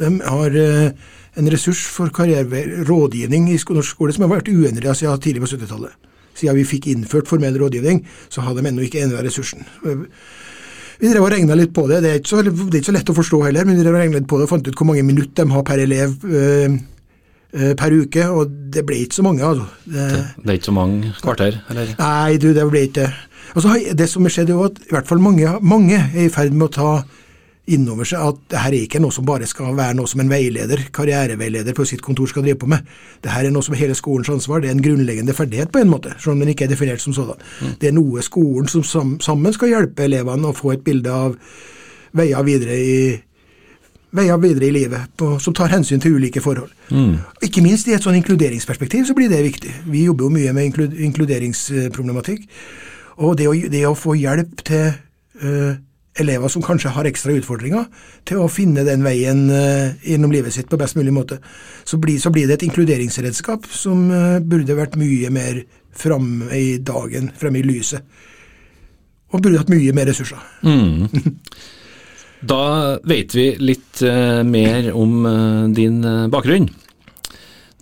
De 0.01 0.11
har 0.27 0.59
eh, 0.59 0.93
en 1.39 1.51
ressurs 1.55 1.85
for 1.95 2.11
karriererådgivning 2.15 3.49
i 3.53 3.59
norsk 3.59 3.95
skole 3.95 4.15
som 4.17 4.27
har 4.27 4.35
vært 4.35 4.51
uendelig 4.51 4.99
siden 4.99 5.23
tidlig 5.23 5.45
på 5.45 5.53
70-tallet. 5.55 5.97
Siden 6.35 6.59
vi 6.59 6.67
fikk 6.67 6.91
innført 6.91 7.29
formell 7.31 7.57
rådgivning, 7.61 8.03
så 8.29 8.45
har 8.45 8.55
de 8.57 8.67
ennå 8.67 8.85
ikke 8.87 9.03
endra 9.05 9.23
ressursen. 9.25 9.65
Vi 11.01 11.09
drev 11.09 11.25
og 11.25 11.33
regna 11.33 11.57
litt 11.57 11.73
på 11.73 11.87
det. 11.89 12.03
Det 12.05 12.11
er, 12.13 12.23
så, 12.27 12.43
det 12.45 12.53
er, 12.53 12.79
ikke 12.81 12.91
så, 12.91 12.97
lett 12.99 13.13
å 13.13 13.17
forstå 13.17 13.45
heller, 13.47 13.65
men 13.65 13.79
vi 13.79 13.85
drev 13.85 13.97
og 13.97 14.03
regna 14.03 14.21
litt 14.21 14.29
på 14.29 14.41
det 14.41 14.49
og 14.49 14.53
fant 14.53 14.67
ut 14.67 14.77
hvor 14.77 14.91
mange 14.91 15.05
minutter 15.07 15.47
de 15.47 15.55
har 15.55 15.65
per 15.67 15.81
elev. 15.87 16.17
Eh, 16.27 16.81
per 17.51 17.95
uke, 17.97 18.27
og 18.31 18.51
det 18.75 18.85
ble 18.87 19.01
ikke 19.05 19.19
så 19.19 19.25
mange. 19.27 19.43
altså. 19.47 19.67
Det, 19.85 20.09
det, 20.37 20.47
er 20.47 20.59
ikke 20.59 20.71
så 20.71 20.77
mange 20.77 21.15
kvarter? 21.23 21.57
eller? 21.71 21.95
Nei, 21.99 22.37
du, 22.43 22.53
det 22.55 22.67
ble 22.71 22.85
ikke 22.89 23.09
altså, 23.55 23.75
det. 23.99 24.09
som 24.09 24.27
har 24.27 24.35
skjedd, 24.35 24.53
er 24.55 24.69
at 24.69 24.85
i 24.87 24.95
hvert 24.95 25.09
fall 25.09 25.23
mange, 25.23 25.57
mange 25.63 25.99
er 25.99 26.29
i 26.29 26.33
ferd 26.33 26.55
med 26.55 26.69
å 26.69 26.75
ta 26.77 26.93
inn 27.71 27.87
over 27.93 28.09
seg 28.09 28.23
at 28.25 28.39
det 28.51 28.61
her 28.65 28.75
er 28.75 28.85
ikke 28.87 29.01
noe 29.03 29.15
som 29.15 29.27
bare 29.29 29.47
skal 29.47 29.77
være 29.79 29.95
noe 29.99 30.11
som 30.11 30.23
en 30.23 30.31
veileder, 30.31 30.87
karriereveileder 30.95 31.77
på 31.77 31.87
sitt 31.87 32.03
kontor 32.03 32.31
skal 32.31 32.43
drive 32.47 32.59
på 32.63 32.71
med. 32.71 32.87
Det 33.23 33.31
her 33.31 33.47
er 33.47 33.55
noe 33.55 33.63
som 33.63 33.77
er 33.77 33.83
hele 33.85 33.97
skolens 33.99 34.31
ansvar. 34.33 34.63
Det 34.63 34.71
er 34.71 34.77
en 34.77 34.85
grunnleggende 34.85 35.37
ferdighet 35.37 35.71
på 35.73 35.83
en 35.83 35.93
måte, 35.93 36.17
selv 36.19 36.35
om 36.35 36.43
den 36.43 36.51
ikke 36.55 36.67
er 36.67 36.73
definert 36.73 37.03
som 37.05 37.15
sådan. 37.15 37.39
Mm. 37.61 37.75
Det 37.83 37.91
er 37.91 37.97
noe 37.97 38.25
skolen 38.27 38.71
som 38.71 39.17
sammen 39.23 39.57
skal 39.57 39.75
hjelpe 39.75 40.09
elevene 40.09 40.51
å 40.51 40.57
få 40.57 40.75
et 40.75 40.87
bilde 40.87 41.15
av 41.15 41.37
veier 42.17 42.47
videre 42.47 42.79
i 42.81 42.97
veier 44.17 44.39
videre 44.43 44.67
i 44.67 44.75
livet 44.75 45.13
på, 45.19 45.35
som 45.43 45.55
tar 45.55 45.71
hensyn 45.73 46.01
til 46.03 46.17
ulike 46.19 46.43
forhold. 46.43 46.71
Mm. 46.91 47.19
Ikke 47.47 47.63
minst 47.65 47.89
i 47.89 47.95
et 47.95 48.05
sånn 48.05 48.19
inkluderingsperspektiv 48.19 49.07
så 49.09 49.17
blir 49.17 49.31
det 49.31 49.43
viktig. 49.47 49.75
Vi 49.91 50.07
jobber 50.09 50.27
jo 50.27 50.35
mye 50.35 50.55
med 50.57 50.81
inkluderingsproblematikk. 51.11 52.49
Og 53.21 53.37
det 53.39 53.47
å, 53.51 53.55
det 53.55 53.85
å 53.87 53.97
få 53.99 54.17
hjelp 54.19 54.63
til 54.67 54.93
uh, 55.45 55.73
elever 56.21 56.51
som 56.53 56.65
kanskje 56.65 56.93
har 56.95 57.09
ekstra 57.09 57.35
utfordringer, 57.37 57.87
til 58.29 58.43
å 58.43 58.51
finne 58.51 58.85
den 58.87 59.05
veien 59.07 59.45
uh, 59.53 59.93
gjennom 60.03 60.33
livet 60.35 60.57
sitt 60.57 60.71
på 60.71 60.79
best 60.81 60.99
mulig 60.99 61.15
måte, 61.15 61.39
så 61.85 62.01
blir, 62.01 62.19
så 62.23 62.33
blir 62.35 62.49
det 62.49 62.59
et 62.59 62.67
inkluderingsredskap 62.71 63.69
som 63.71 64.09
uh, 64.11 64.41
burde 64.43 64.79
vært 64.79 64.99
mye 65.01 65.31
mer 65.35 65.63
framme 65.97 66.51
i 66.57 66.79
dagen, 66.83 67.31
fremme 67.39 67.61
i 67.61 67.67
lyset. 67.67 68.07
Og 69.31 69.43
burde 69.45 69.61
hatt 69.61 69.71
mye 69.71 69.95
mer 69.95 70.11
ressurser. 70.11 70.41
Mm. 70.67 71.07
Da 72.41 72.97
vet 73.05 73.35
vi 73.37 73.51
litt 73.61 74.01
eh, 74.01 74.41
mer 74.49 74.93
om 74.97 75.27
eh, 75.29 75.65
din 75.77 76.01
eh, 76.05 76.29
bakgrunn. 76.33 76.71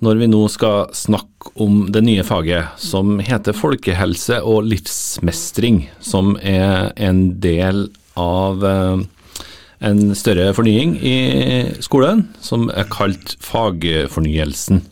Når 0.03 0.19
vi 0.19 0.29
nå 0.31 0.41
skal 0.51 0.91
snakke 0.95 1.53
om 1.63 1.85
det 1.95 2.03
nye 2.07 2.25
faget 2.27 2.79
som 2.83 3.19
heter 3.23 3.55
folkehelse 3.55 4.41
og 4.47 4.67
livsmestring, 4.67 5.85
som 6.03 6.37
er 6.39 6.93
en 6.95 7.41
del 7.43 7.89
av 8.19 8.63
en 8.63 10.03
større 10.19 10.53
fornying 10.55 10.95
i 11.03 11.17
skolen, 11.83 12.29
som 12.43 12.69
er 12.71 12.87
kalt 12.95 13.35
fagfornyelsen. 13.43 14.85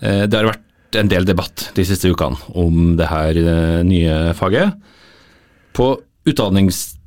Det 0.00 0.38
har 0.38 0.48
vært 0.48 1.00
en 1.00 1.12
del 1.12 1.28
debatt 1.28 1.68
de 1.76 1.84
siste 1.88 2.08
ukene 2.12 2.40
om 2.56 2.94
det 2.96 3.10
her 3.12 3.40
nye 3.84 4.16
faget. 4.38 4.72
På 5.76 5.94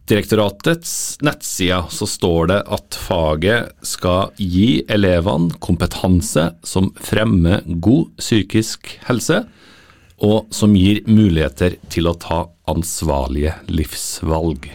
Utdanningsdirektoratets 0.06 1.18
nettsider 1.22 1.88
så 1.90 2.06
står 2.06 2.48
det 2.52 2.60
at 2.70 2.94
faget 2.94 3.72
skal 3.82 4.36
gi 4.38 4.84
elevene 4.86 5.58
kompetanse 5.58 6.52
som 6.62 6.92
fremmer 7.02 7.64
god 7.66 8.12
psykisk 8.22 9.00
helse, 9.08 9.48
og 10.22 10.54
som 10.54 10.78
gir 10.78 11.02
muligheter 11.10 11.80
til 11.90 12.06
å 12.06 12.14
ta 12.22 12.44
ansvarlige 12.70 13.56
livsvalg. 13.66 14.70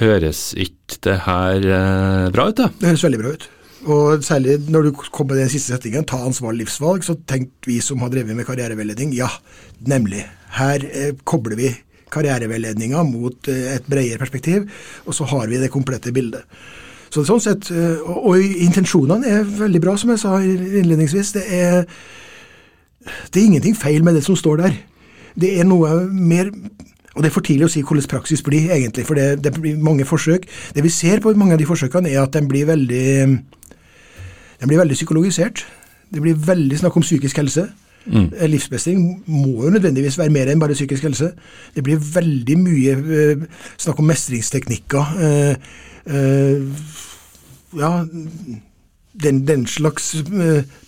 Høres 0.00 0.54
ikke 0.56 0.96
det 1.04 1.20
her 1.28 1.60
eh, 1.60 2.32
bra 2.32 2.48
ut, 2.48 2.56
da? 2.56 2.72
Det 2.80 2.94
høres 2.94 3.04
veldig 3.04 3.20
bra 3.20 3.36
ut. 3.36 3.48
Og 3.92 4.24
særlig 4.24 4.56
når 4.72 4.88
du 4.88 4.92
kom 4.96 5.28
med 5.28 5.42
den 5.42 5.52
siste 5.52 5.76
settingen, 5.76 6.08
ta 6.08 6.24
ansvarlig 6.24 6.64
livsvalg, 6.64 7.04
så 7.04 7.20
tenkte 7.28 7.68
vi 7.68 7.82
som 7.84 8.00
har 8.00 8.08
drevet 8.08 8.32
med 8.32 8.48
karriereveiledning, 8.48 9.12
ja, 9.20 9.28
nemlig. 9.84 10.24
Her 10.56 10.80
eh, 10.88 11.12
kobler 11.28 11.60
vi 11.60 11.74
karriereveiledninga 12.16 13.04
mot 13.06 13.52
eh, 13.52 13.76
et 13.76 13.86
bredere 13.86 14.20
perspektiv, 14.22 14.66
og 15.06 15.16
så 15.16 15.28
har 15.32 15.46
vi 15.52 15.60
det 15.62 15.72
komplette 15.74 16.14
bildet. 16.16 16.48
Så 17.12 17.22
sånn 17.24 17.42
sett, 17.42 17.70
eh, 17.70 18.02
og, 18.02 18.32
og 18.32 18.58
intensjonene 18.66 19.38
er 19.38 19.46
veldig 19.62 19.82
bra, 19.84 19.96
som 20.00 20.12
jeg 20.12 20.22
sa 20.24 20.40
innledningsvis. 20.42 21.32
Det 21.36 21.46
er, 21.46 21.86
det 23.30 23.40
er 23.40 23.46
ingenting 23.46 23.78
feil 23.78 24.04
med 24.04 24.18
det 24.18 24.26
som 24.26 24.38
står 24.38 24.64
der. 24.64 24.76
Det 25.36 25.54
er 25.60 25.68
noe 25.68 26.06
mer 26.10 26.52
og 27.16 27.22
Det 27.22 27.30
er 27.30 27.32
for 27.32 27.46
tidlig 27.48 27.64
å 27.64 27.72
si 27.72 27.80
hvordan 27.80 28.10
praksis 28.12 28.42
blir, 28.44 28.66
egentlig, 28.74 29.06
for 29.08 29.16
det, 29.16 29.38
det 29.40 29.54
blir 29.54 29.78
mange 29.80 30.04
forsøk. 30.04 30.42
Det 30.76 30.82
vi 30.84 30.90
ser 30.92 31.22
på 31.24 31.32
mange 31.32 31.54
av 31.56 31.62
de 31.62 31.64
forsøkene, 31.64 32.10
er 32.12 32.20
at 32.20 32.34
de 32.36 32.42
blir 32.44 32.66
veldig, 32.68 33.06
de 34.60 34.68
blir 34.68 34.82
veldig 34.82 34.98
psykologisert. 34.98 35.62
Det 36.12 36.20
blir 36.20 36.36
veldig 36.36 36.76
snakk 36.82 36.98
om 37.00 37.06
psykisk 37.06 37.40
helse. 37.40 37.64
Mm. 38.06 38.28
Livsmestring 38.52 39.02
må 39.26 39.64
jo 39.66 39.72
nødvendigvis 39.74 40.18
være 40.18 40.34
mer 40.34 40.50
enn 40.52 40.62
bare 40.62 40.76
psykisk 40.76 41.08
helse. 41.08 41.32
Det 41.74 41.84
blir 41.84 41.98
veldig 41.98 42.58
mye 42.62 42.96
eh, 43.18 43.46
snakk 43.76 44.02
om 44.02 44.10
mestringsteknikker. 44.12 45.14
Eh, 46.06 46.62
ja, 47.76 47.92
den, 49.22 49.40
den 49.48 49.66
slags 49.66 50.12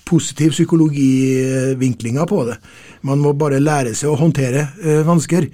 positiv 0.07 0.53
psykologivinklinger 0.55 2.29
på 2.29 2.45
det. 2.49 2.59
Man 3.03 3.19
må 3.25 3.33
bare 3.33 3.59
lære 3.61 3.97
seg 3.99 4.13
å 4.13 4.21
håndtere 4.21 4.69
vansker. 5.09 5.49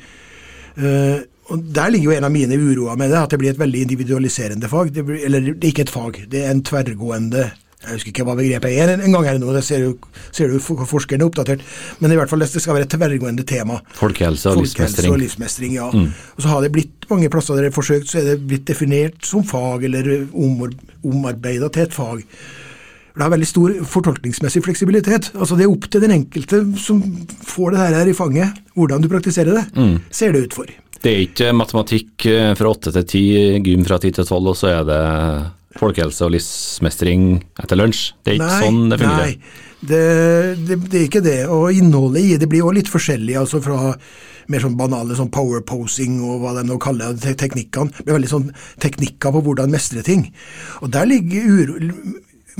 Og 1.53 1.65
Der 1.75 1.91
ligger 1.93 2.11
jo 2.11 2.17
en 2.17 2.25
av 2.25 2.33
mine 2.33 2.57
uroer 2.57 2.97
med 2.97 3.11
det, 3.13 3.19
at 3.21 3.31
det 3.31 3.39
blir 3.39 3.53
et 3.53 3.59
veldig 3.61 3.83
individualiserende 3.85 4.69
fag. 4.69 4.95
Det 4.95 5.05
blir, 5.05 5.25
eller 5.27 5.53
det 5.53 5.65
er 5.65 5.73
ikke 5.75 5.85
et 5.85 5.93
fag, 5.93 6.21
det 6.33 6.45
er 6.45 6.51
en 6.55 6.63
tverrgående 6.65 7.51
Jeg 7.85 7.99
husker 7.99 8.13
ikke 8.13 8.27
hva 8.27 8.37
begrepet 8.39 8.77
er 8.81 8.95
en 8.95 9.15
gang 9.15 9.29
her 9.29 9.39
nå, 9.41 9.53
det 9.55 9.65
ser 9.67 9.85
du, 9.85 10.09
ser 10.35 10.53
du 10.53 10.59
forskerne 10.61 11.21
er 11.21 11.29
oppdatert. 11.29 11.65
Men 12.01 12.15
i 12.15 12.19
hvert 12.19 12.33
fall 12.33 12.43
det 12.45 12.51
skal 12.53 12.79
være 12.79 12.89
et 12.89 12.97
tverrgående 12.97 13.47
tema. 13.49 13.81
Folkehelse 13.99 14.53
og 14.53 14.63
livsmestring. 14.63 15.13
og 15.13 15.23
livsmestring, 15.23 15.79
ja. 15.79 15.89
Mm. 15.93 16.11
Og 16.37 16.45
så 16.45 16.53
har 16.53 16.65
det 16.65 16.73
blitt 16.75 17.09
mange 17.11 17.31
plasser 17.33 17.59
der 17.59 17.69
det 17.69 17.73
er 17.73 17.79
forsøkt, 17.79 18.11
så 18.11 18.21
er 18.21 18.31
det 18.33 18.43
blitt 18.49 18.67
definert 18.69 19.25
som 19.27 19.45
fag, 19.47 19.85
eller 19.89 20.29
omarbeida 20.35 21.71
til 21.73 21.87
et 21.87 21.97
fag. 21.97 22.23
Det 23.15 23.23
har 23.23 23.31
veldig 23.31 23.47
stor 23.47 23.75
fortolkningsmessig 23.87 24.65
fleksibilitet. 24.65 25.29
Altså 25.39 25.55
Det 25.55 25.69
er 25.69 25.71
opp 25.71 25.85
til 25.87 26.03
den 26.03 26.17
enkelte 26.17 26.65
som 26.83 27.03
får 27.47 27.77
det 27.77 27.83
her 27.85 28.09
i 28.11 28.17
fanget, 28.17 28.65
hvordan 28.75 29.05
du 29.05 29.09
praktiserer 29.13 29.55
det, 29.55 29.69
mm. 29.77 30.01
ser 30.11 30.35
det 30.35 30.49
ut 30.49 30.57
for. 30.57 30.73
Det 31.05 31.13
er 31.13 31.23
ikke 31.27 31.53
matematikk 31.53 32.27
eh, 32.27 32.55
fra 32.57 32.71
åtte 32.73 32.91
til 32.95 33.05
ti, 33.07 33.25
gym 33.63 33.85
fra 33.87 34.01
ti 34.01 34.11
til 34.15 34.27
tolv, 34.27 34.55
og 34.55 34.59
så 34.59 34.73
er 34.73 34.87
det 34.89 35.03
folkehelse 35.81 36.27
og 36.27 36.35
livsmestring 36.35 37.29
etter 37.63 37.79
lunsj. 37.79 38.13
Det 38.23 38.35
er 38.35 38.39
ikke 38.39 38.51
nei, 38.51 38.61
sånn 38.67 38.93
det 38.93 39.01
fungerer. 39.01 39.25
Nei, 39.25 39.65
det, 39.85 40.05
det, 40.69 40.79
det, 40.87 41.01
er 41.01 41.09
ikke 41.09 41.25
det. 41.25 41.41
Og 41.53 41.67
innholdet 41.75 42.23
i 42.25 42.39
det 42.41 42.49
blir 42.51 42.65
jo 42.65 42.75
litt 42.75 42.91
forskjellig. 42.93 43.37
altså 43.41 43.63
fra 43.65 43.95
mer 44.53 44.61
sånn 44.61 44.77
banale 44.77 45.17
sånn 45.17 45.33
power 45.33 45.63
posing 45.65 46.19
og 46.25 46.43
hva 46.43 46.53
de 46.59 46.67
nå 46.69 46.77
kaller 46.83 47.17
det, 47.17 47.37
teknikkene. 47.41 47.93
Det 47.97 48.05
blir 48.05 48.19
veldig 48.19 48.33
sånn 48.33 48.51
teknikker 48.83 49.33
på 49.35 49.43
hvordan 49.47 49.73
mestre 49.73 50.05
ting. 50.05 50.27
Og 50.85 50.93
der 50.93 51.09
ligger 51.09 51.49
uro 51.49 51.93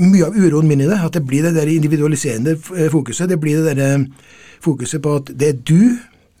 mye 0.01 0.25
av 0.27 0.35
uroen 0.35 0.67
min 0.67 0.81
i 0.83 0.89
det, 0.89 0.97
at 0.99 1.15
det 1.15 1.23
blir 1.27 1.45
det 1.45 1.53
der 1.55 1.69
individualiserende 1.71 2.57
fokuset. 2.91 3.29
Det 3.31 3.39
blir 3.39 3.61
det 3.61 3.75
der 3.77 3.83
eh, 3.85 4.33
fokuset 4.63 5.03
på 5.03 5.13
at 5.21 5.31
det 5.31 5.51
er 5.53 5.61
du 5.61 5.95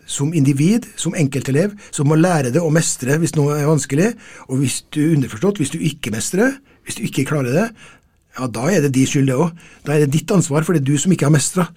som 0.05 0.33
individ, 0.33 0.85
som 0.95 1.15
enkeltelev, 1.17 1.73
som 1.91 2.07
må 2.09 2.17
lære 2.19 2.53
det 2.53 2.61
å 2.63 2.71
mestre 2.73 3.17
hvis 3.21 3.35
noe 3.37 3.57
er 3.57 3.69
vanskelig. 3.69 4.13
Og 4.49 4.61
hvis 4.61 4.83
du 4.93 5.01
underforstått, 5.11 5.61
hvis 5.61 5.73
du 5.73 5.79
ikke 5.81 6.13
mestrer, 6.15 6.57
hvis 6.85 6.99
du 6.99 7.05
ikke 7.07 7.25
klarer 7.31 7.55
det, 7.55 7.67
ja, 8.35 8.47
da 8.51 8.65
er 8.67 8.83
det 8.83 8.91
de 8.95 9.05
skyld, 9.07 9.29
det 9.31 9.37
òg. 9.39 9.53
Da 9.87 9.95
er 9.95 10.03
det 10.03 10.13
ditt 10.17 10.31
ansvar, 10.35 10.65
for 10.67 10.75
det 10.75 10.83
er 10.83 10.89
du 10.89 10.97
som 10.99 11.13
ikke 11.15 11.29
har 11.29 11.33
mestra. 11.33 11.69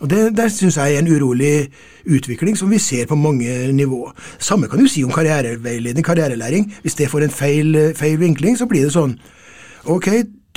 Og 0.00 0.08
Det 0.08 0.36
det 0.36 0.46
syns 0.52 0.76
jeg 0.76 0.94
er 0.94 1.02
en 1.02 1.08
urolig 1.08 1.70
utvikling 2.04 2.56
som 2.56 2.70
vi 2.70 2.78
ser 2.78 3.06
på 3.06 3.16
mange 3.16 3.72
nivåer. 3.72 4.12
Samme 4.38 4.68
kan 4.68 4.80
du 4.80 4.88
si 4.88 5.04
om 5.04 5.12
karriereveiledning, 5.12 6.04
karrierelæring. 6.04 6.72
Hvis 6.82 6.94
det 6.94 7.10
får 7.10 7.22
en 7.24 7.30
feil, 7.30 7.94
feil 7.94 8.18
vinkling, 8.20 8.56
så 8.56 8.66
blir 8.66 8.84
det 8.84 8.92
sånn 8.96 9.18
Ok, 9.86 10.08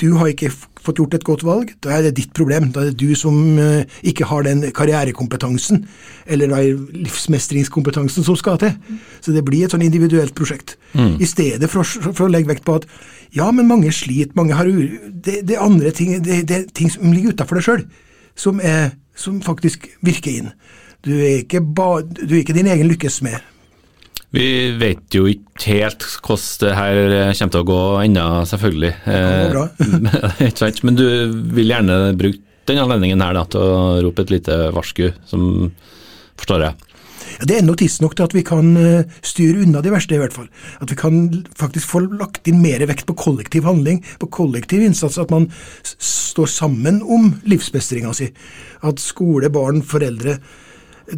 du 0.01 0.15
har 0.17 0.31
ikke 0.31 0.49
fått 0.83 0.99
gjort 1.01 1.15
et 1.17 1.25
godt 1.27 1.43
valg, 1.47 1.73
da 1.83 1.91
er 1.95 2.07
det 2.07 2.15
ditt 2.19 2.31
problem. 2.37 2.69
Da 2.75 2.83
er 2.83 2.91
det 2.91 3.01
du 3.01 3.15
som 3.17 3.35
uh, 3.59 3.83
ikke 4.07 4.27
har 4.29 4.45
den 4.47 4.63
karrierekompetansen, 4.75 5.83
eller 6.29 6.53
livsmestringskompetansen 6.95 8.25
som 8.25 8.37
skal 8.39 8.59
til. 8.61 8.75
Så 9.21 9.35
det 9.35 9.45
blir 9.47 9.67
et 9.67 9.75
sånn 9.75 9.85
individuelt 9.85 10.35
prosjekt. 10.37 10.77
Mm. 10.93 11.17
I 11.19 11.29
stedet 11.29 11.71
for, 11.71 11.83
for, 11.83 12.27
å 12.27 12.31
legge 12.31 12.51
vekt 12.53 12.67
på 12.67 12.79
at 12.79 12.87
ja, 13.35 13.49
men 13.53 13.69
mange 13.69 13.91
sliter, 13.93 14.33
mange 14.39 14.57
har 14.57 14.69
det, 14.69 15.41
det, 15.45 15.55
er 15.55 15.63
andre 15.65 15.91
ting, 15.95 16.15
det, 16.23 16.41
det, 16.49 16.55
er 16.55 16.69
ting 16.73 16.89
som 16.89 17.11
ligger 17.13 17.35
utafor 17.35 17.59
deg 17.59 17.67
sjøl, 17.67 17.85
som, 18.39 18.61
som 19.19 19.41
faktisk 19.45 19.85
virker 20.05 20.39
inn. 20.39 20.51
Du 21.05 21.13
er 21.15 21.43
ikke, 21.43 21.61
ba, 21.61 21.99
du 22.01 22.33
er 22.33 22.41
ikke 22.41 22.57
din 22.57 22.71
egen 22.71 22.89
lykkes 22.89 23.21
med. 23.27 23.37
Vi 24.35 24.49
vet 24.77 25.15
jo 25.15 25.23
ikke 25.25 25.71
helt 25.73 26.03
hvordan 26.21 26.59
det 26.61 26.73
her 26.77 26.99
kommer 27.39 27.53
til 27.55 27.63
å 27.63 27.69
gå 27.69 27.79
ennå, 28.03 28.25
selvfølgelig. 28.51 28.91
Det 29.05 29.23
går 29.25 29.55
bra. 29.55 30.75
Men 30.85 30.99
du 30.99 31.07
vil 31.57 31.73
gjerne 31.73 31.97
bruke 32.19 32.45
den 32.69 32.83
anledningen 32.83 33.23
her 33.25 33.33
da, 33.33 33.47
til 33.49 33.63
å 33.63 33.79
rope 34.05 34.25
et 34.25 34.35
lite 34.35 34.59
varsku, 34.75 35.07
som 35.25 35.71
forstår 36.37 36.67
jeg. 36.67 36.85
Ja, 37.39 37.47
det 37.47 37.57
er 37.57 37.65
nok 37.65 37.79
tidsnok 37.81 38.15
til 38.17 38.25
at 38.25 38.33
vi 38.35 38.43
kan 38.45 38.69
eh, 38.79 39.17
styre 39.25 39.63
unna 39.63 39.81
de 39.85 39.91
verste, 39.93 40.15
i 40.15 40.21
hvert 40.21 40.35
fall. 40.35 40.47
At 40.83 40.91
vi 40.91 40.97
kan 40.99 41.19
faktisk 41.57 41.89
få 41.91 42.03
lagt 42.07 42.47
inn 42.49 42.61
mer 42.63 42.83
vekt 42.89 43.07
på 43.09 43.17
kollektiv 43.19 43.67
handling, 43.69 44.01
på 44.21 44.29
kollektiv 44.33 44.83
innsats. 44.85 45.19
At 45.21 45.33
man 45.33 45.49
står 45.83 46.49
sammen 46.51 47.01
om 47.03 47.31
livsmestringa 47.49 48.13
si. 48.17 48.31
At 48.85 49.01
skole, 49.03 49.51
barn, 49.53 49.83
foreldre 49.85 50.39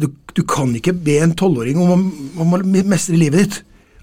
du, 0.00 0.08
du 0.36 0.42
kan 0.48 0.72
ikke 0.76 0.94
be 0.96 1.18
en 1.22 1.34
tolvåring 1.38 1.80
om, 1.80 2.04
om, 2.40 2.54
å 2.56 2.60
mestre 2.64 3.18
livet 3.18 3.44
ditt 3.44 3.58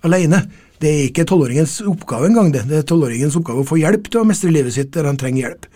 alene. 0.08 0.44
Det 0.80 0.90
er 0.90 1.08
ikke 1.10 1.28
tolvåringens 1.28 1.80
oppgave 1.90 2.30
engang. 2.30 2.52
Det 2.54 2.66
Det 2.70 2.78
er 2.82 2.88
tolvåringens 2.88 3.38
oppgave 3.40 3.64
å 3.64 3.68
få 3.68 3.80
hjelp 3.82 4.08
til 4.10 4.22
å 4.22 4.28
mestre 4.28 4.52
livet 4.54 4.76
sitt 4.76 4.94
der 4.96 5.10
han 5.10 5.20
trenger 5.20 5.48
hjelp. 5.48 5.68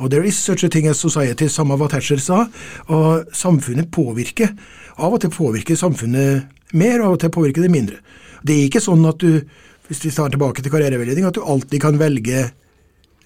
Og 0.00 0.10
There 0.10 0.24
is 0.24 0.38
such 0.38 0.64
a 0.64 0.70
thing 0.72 0.86
as 0.88 1.00
society, 1.00 1.48
samme 1.48 1.76
hva 1.76 1.88
Thatcher 1.90 2.20
sa. 2.22 2.46
Og 2.88 3.34
samfunnet 3.36 3.90
påvirker. 3.92 4.54
Av 5.00 5.12
og 5.12 5.20
til 5.20 5.32
påvirker 5.34 5.76
samfunnet 5.76 6.48
mer, 6.72 7.02
av 7.02 7.16
og 7.16 7.20
til 7.20 7.32
påvirker 7.32 7.66
det 7.66 7.72
mindre. 7.72 8.00
Det 8.46 8.56
er 8.56 8.68
ikke 8.68 8.80
sånn 8.80 9.04
at 9.08 9.20
du, 9.20 9.42
hvis 9.88 10.04
vi 10.06 10.12
tar 10.14 10.32
tilbake 10.32 10.64
til 10.64 10.72
karriereveiledning, 10.72 11.26
at 11.28 11.36
du 11.36 11.44
alltid 11.44 11.82
kan 11.82 12.00
velge 12.00 12.46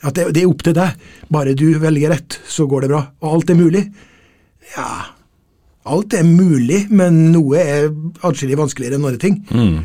at 0.05 0.17
det, 0.17 0.27
det 0.37 0.43
er 0.43 0.51
opp 0.51 0.65
til 0.67 0.75
deg. 0.77 1.05
Bare 1.33 1.55
du 1.57 1.69
velger 1.81 2.13
rett, 2.13 2.41
så 2.51 2.67
går 2.69 2.85
det 2.85 2.91
bra. 2.93 3.05
Og 3.23 3.37
alt 3.39 3.53
er 3.53 3.61
mulig. 3.61 3.85
Ja, 4.75 4.89
Alt 5.85 6.15
er 6.17 6.25
mulig, 6.25 6.87
men 6.89 7.27
noe 7.35 7.61
er 7.61 7.91
atskillig 8.25 8.57
vanskeligere 8.57 8.97
enn 8.97 9.05
andre 9.05 9.21
ting. 9.21 9.41
Mm. 9.53 9.83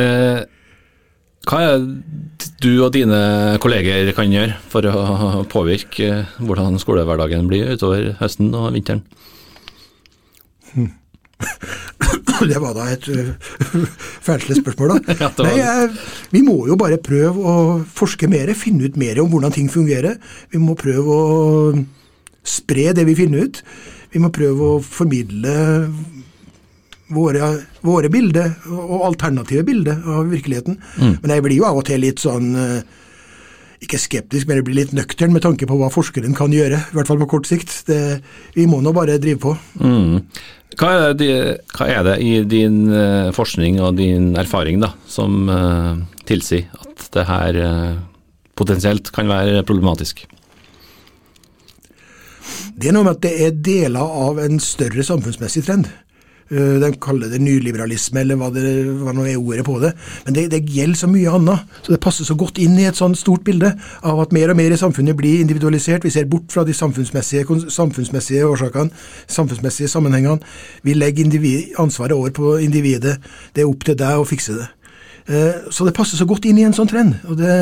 Eh, 0.00 0.40
hva 1.48 1.60
er 1.64 1.84
det 1.84 2.48
du 2.60 2.72
og 2.84 2.92
dine 2.94 3.20
kolleger 3.62 4.10
kan 4.16 4.32
gjøre 4.32 4.58
for 4.70 4.86
å 4.86 5.44
påvirke 5.50 6.24
hvordan 6.42 6.78
skolehverdagen 6.82 7.48
blir 7.48 7.72
utover 7.76 8.12
høsten 8.20 8.50
og 8.52 8.72
vinteren? 8.74 9.04
Hmm. 10.74 10.90
Det 12.40 12.56
var 12.60 12.74
da 12.76 12.86
et 12.92 13.06
uh, 13.12 13.32
fælt 14.24 14.48
spørsmål, 14.56 14.94
da. 14.96 15.14
ja, 15.22 15.30
Nei, 15.44 15.54
jeg, 15.58 15.88
vi 16.32 16.42
må 16.44 16.56
jo 16.68 16.76
bare 16.80 17.00
prøve 17.00 17.40
å 17.40 17.56
forske 17.84 18.28
mer, 18.32 18.52
finne 18.56 18.88
ut 18.88 18.98
mer 19.00 19.20
om 19.22 19.30
hvordan 19.32 19.54
ting 19.56 19.68
fungerer. 19.72 20.16
Vi 20.52 20.60
må 20.60 20.76
prøve 20.80 21.16
å 21.16 21.72
spre 22.46 22.90
det 22.96 23.04
vi 23.08 23.16
finner 23.18 23.48
ut. 23.48 23.60
Vi 24.10 24.22
må 24.22 24.32
prøve 24.34 24.72
å 24.74 24.80
formidle 24.82 25.54
våre, 27.14 27.50
våre 27.86 28.10
bilder 28.12 28.54
og 28.70 29.04
alternative 29.10 29.64
bilder 29.66 30.00
av 30.06 30.30
virkeligheten. 30.30 30.78
Mm. 30.98 31.14
Men 31.22 31.34
jeg 31.34 31.46
blir 31.46 31.60
jo 31.60 31.68
av 31.68 31.80
og 31.80 31.86
til 31.88 32.02
litt 32.04 32.22
sånn 32.22 32.50
eh, 32.58 32.80
ikke 33.80 34.00
skeptisk, 34.00 34.46
men 34.46 34.60
jeg 34.60 34.66
blir 34.66 34.78
litt 34.82 34.94
nøktern 34.96 35.34
med 35.34 35.44
tanke 35.44 35.68
på 35.68 35.78
hva 35.80 35.90
forskeren 35.92 36.36
kan 36.36 36.52
gjøre, 36.52 36.80
i 36.90 36.96
hvert 36.96 37.10
fall 37.10 37.20
på 37.22 37.30
kort 37.32 37.48
sikt. 37.48 37.72
Det, 37.88 38.20
vi 38.56 38.66
må 38.68 38.82
nå 38.84 38.92
bare 38.96 39.20
drive 39.22 39.40
på. 39.42 39.54
Mm. 39.80 40.20
Hva, 40.80 40.90
er 40.90 41.16
det, 41.18 41.30
hva, 41.74 41.88
er 41.88 42.04
det, 42.06 42.18
i 42.22 42.34
din 42.48 42.82
uh, 42.92 43.30
forskning 43.34 43.80
og 43.82 43.96
din 43.98 44.34
erfaring 44.38 44.82
da, 44.84 44.92
som 45.10 45.48
uh, 45.50 45.96
tilsier 46.28 46.68
at 46.78 47.08
det 47.16 47.24
her 47.28 47.60
uh, 47.64 47.96
potensielt 48.58 49.10
kan 49.16 49.30
være 49.32 49.64
problematisk? 49.66 50.26
Det 52.76 52.90
er 52.90 52.94
noe 52.96 53.06
med 53.06 53.18
at 53.18 53.24
det 53.24 53.34
er 53.46 53.58
deler 53.64 54.14
av 54.28 54.38
en 54.42 54.60
større 54.62 55.04
samfunnsmessig 55.06 55.64
trend. 55.66 55.88
De 56.50 56.88
kaller 56.98 57.30
det 57.30 57.38
nyliberalisme, 57.38 58.24
eller 58.24 58.38
hva 58.38 58.48
det 58.50 58.64
hva 58.98 59.12
nå 59.14 59.22
er 59.30 59.38
ordet 59.38 59.62
på 59.68 59.76
det. 59.78 59.92
Men 60.26 60.34
det, 60.34 60.48
det, 60.50 60.64
gjelder 60.66 60.98
så 60.98 61.08
mye 61.10 61.34
annet. 61.38 61.76
Så 61.86 61.94
det 61.94 62.00
passer 62.02 62.26
så 62.26 62.34
godt 62.34 62.58
inn 62.58 62.74
i 62.74 62.88
et 62.88 62.98
sånt 62.98 63.18
stort 63.20 63.44
bilde 63.46 63.70
av 64.02 64.18
at 64.24 64.34
mer 64.34 64.50
og 64.50 64.58
mer 64.58 64.74
i 64.74 64.80
samfunnet 64.80 65.14
blir 65.18 65.44
individualisert. 65.44 66.02
Vi 66.02 66.10
ser 66.10 66.26
bort 66.30 66.50
fra 66.50 66.64
de 66.66 66.74
samfunnsmessige, 66.74 67.46
samfunnsmessige 67.70 68.50
årsakene, 68.50 68.90
samfunnsmessige 69.30 69.92
sammenhengene. 69.94 70.42
Vi 70.82 70.98
legger 70.98 71.28
individ, 71.28 71.70
ansvaret 71.78 72.18
over 72.18 72.34
på 72.34 72.56
individet. 72.66 73.20
Det 73.54 73.62
er 73.62 73.70
opp 73.70 73.86
til 73.86 73.98
deg 74.02 74.18
å 74.18 74.26
fikse 74.26 74.58
det. 74.58 74.68
Så 75.70 75.86
det 75.86 75.94
passer 75.94 76.18
så 76.18 76.26
godt 76.26 76.48
inn 76.50 76.58
i 76.58 76.66
en 76.66 76.74
sånn 76.74 76.90
trend. 76.90 77.20
og 77.30 77.38
det 77.38 77.54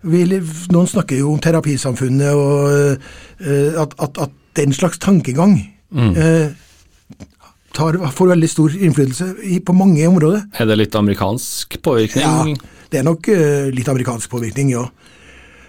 vi, 0.00 0.24
noen 0.72 0.88
snakker 0.88 1.20
jo 1.20 1.34
om 1.34 1.40
terapisamfunnet 1.42 2.32
og 2.32 2.96
uh, 2.96 3.80
at, 3.82 3.96
at, 4.00 4.26
at, 4.26 4.36
den 4.58 4.72
slags 4.74 4.98
tankegang 4.98 5.52
mm. 5.94 6.14
uh, 6.16 6.48
tar, 7.76 8.00
får 8.16 8.32
veldig 8.32 8.48
stor 8.50 8.74
innflytelse 8.74 9.28
i, 9.46 9.60
på 9.62 9.76
mange 9.76 10.02
områder. 10.08 10.42
Er 10.58 10.66
det 10.66 10.78
litt 10.80 10.96
amerikansk 10.98 11.78
påvirkning? 11.84 12.24
Ja, 12.24 12.80
det 12.90 13.00
er 13.00 13.06
nok 13.06 13.30
uh, 13.30 13.68
litt 13.70 13.88
amerikansk 13.92 14.32
påvirkning, 14.32 14.72
ja. 14.74 14.88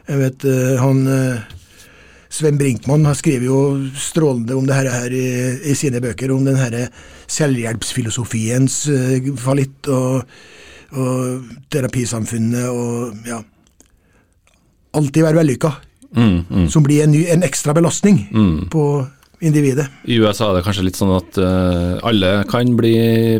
Jeg 0.09 0.17
vet 0.17 0.43
han 0.81 1.05
Sven 2.33 2.57
Brinkmann 2.57 3.05
har 3.05 3.13
skrevet 3.15 3.45
jo 3.45 3.59
strålende 3.95 4.57
om 4.57 4.65
det 4.67 4.75
her, 4.75 5.13
i, 5.13 5.27
i, 5.61 5.75
sine 5.77 6.01
bøker, 6.03 6.33
om 6.33 6.41
den 6.43 6.57
her 6.57 6.73
selvhjelpsfilosofiens 7.31 8.79
fallitt 9.39 9.87
og, 9.93 10.25
og 10.97 11.53
terapisamfunnet 11.71 12.65
og 12.73 13.29
ja 13.29 13.39
alltid 14.97 15.25
være 15.25 15.41
vellykka. 15.41 15.71
Mm, 16.11 16.37
mm. 16.49 16.67
Som 16.71 16.83
blir 16.83 17.05
en, 17.05 17.13
ny, 17.13 17.23
en 17.31 17.43
ekstra 17.47 17.75
belastning 17.75 18.25
mm. 18.31 18.69
på 18.73 18.85
individet. 19.41 19.87
I 20.05 20.19
USA 20.21 20.51
er 20.51 20.59
det 20.59 20.65
kanskje 20.67 20.85
litt 20.85 20.99
sånn 20.99 21.13
at 21.15 21.37
uh, 21.41 21.97
alle 22.07 22.33
kan 22.51 22.75
bli 22.77 22.95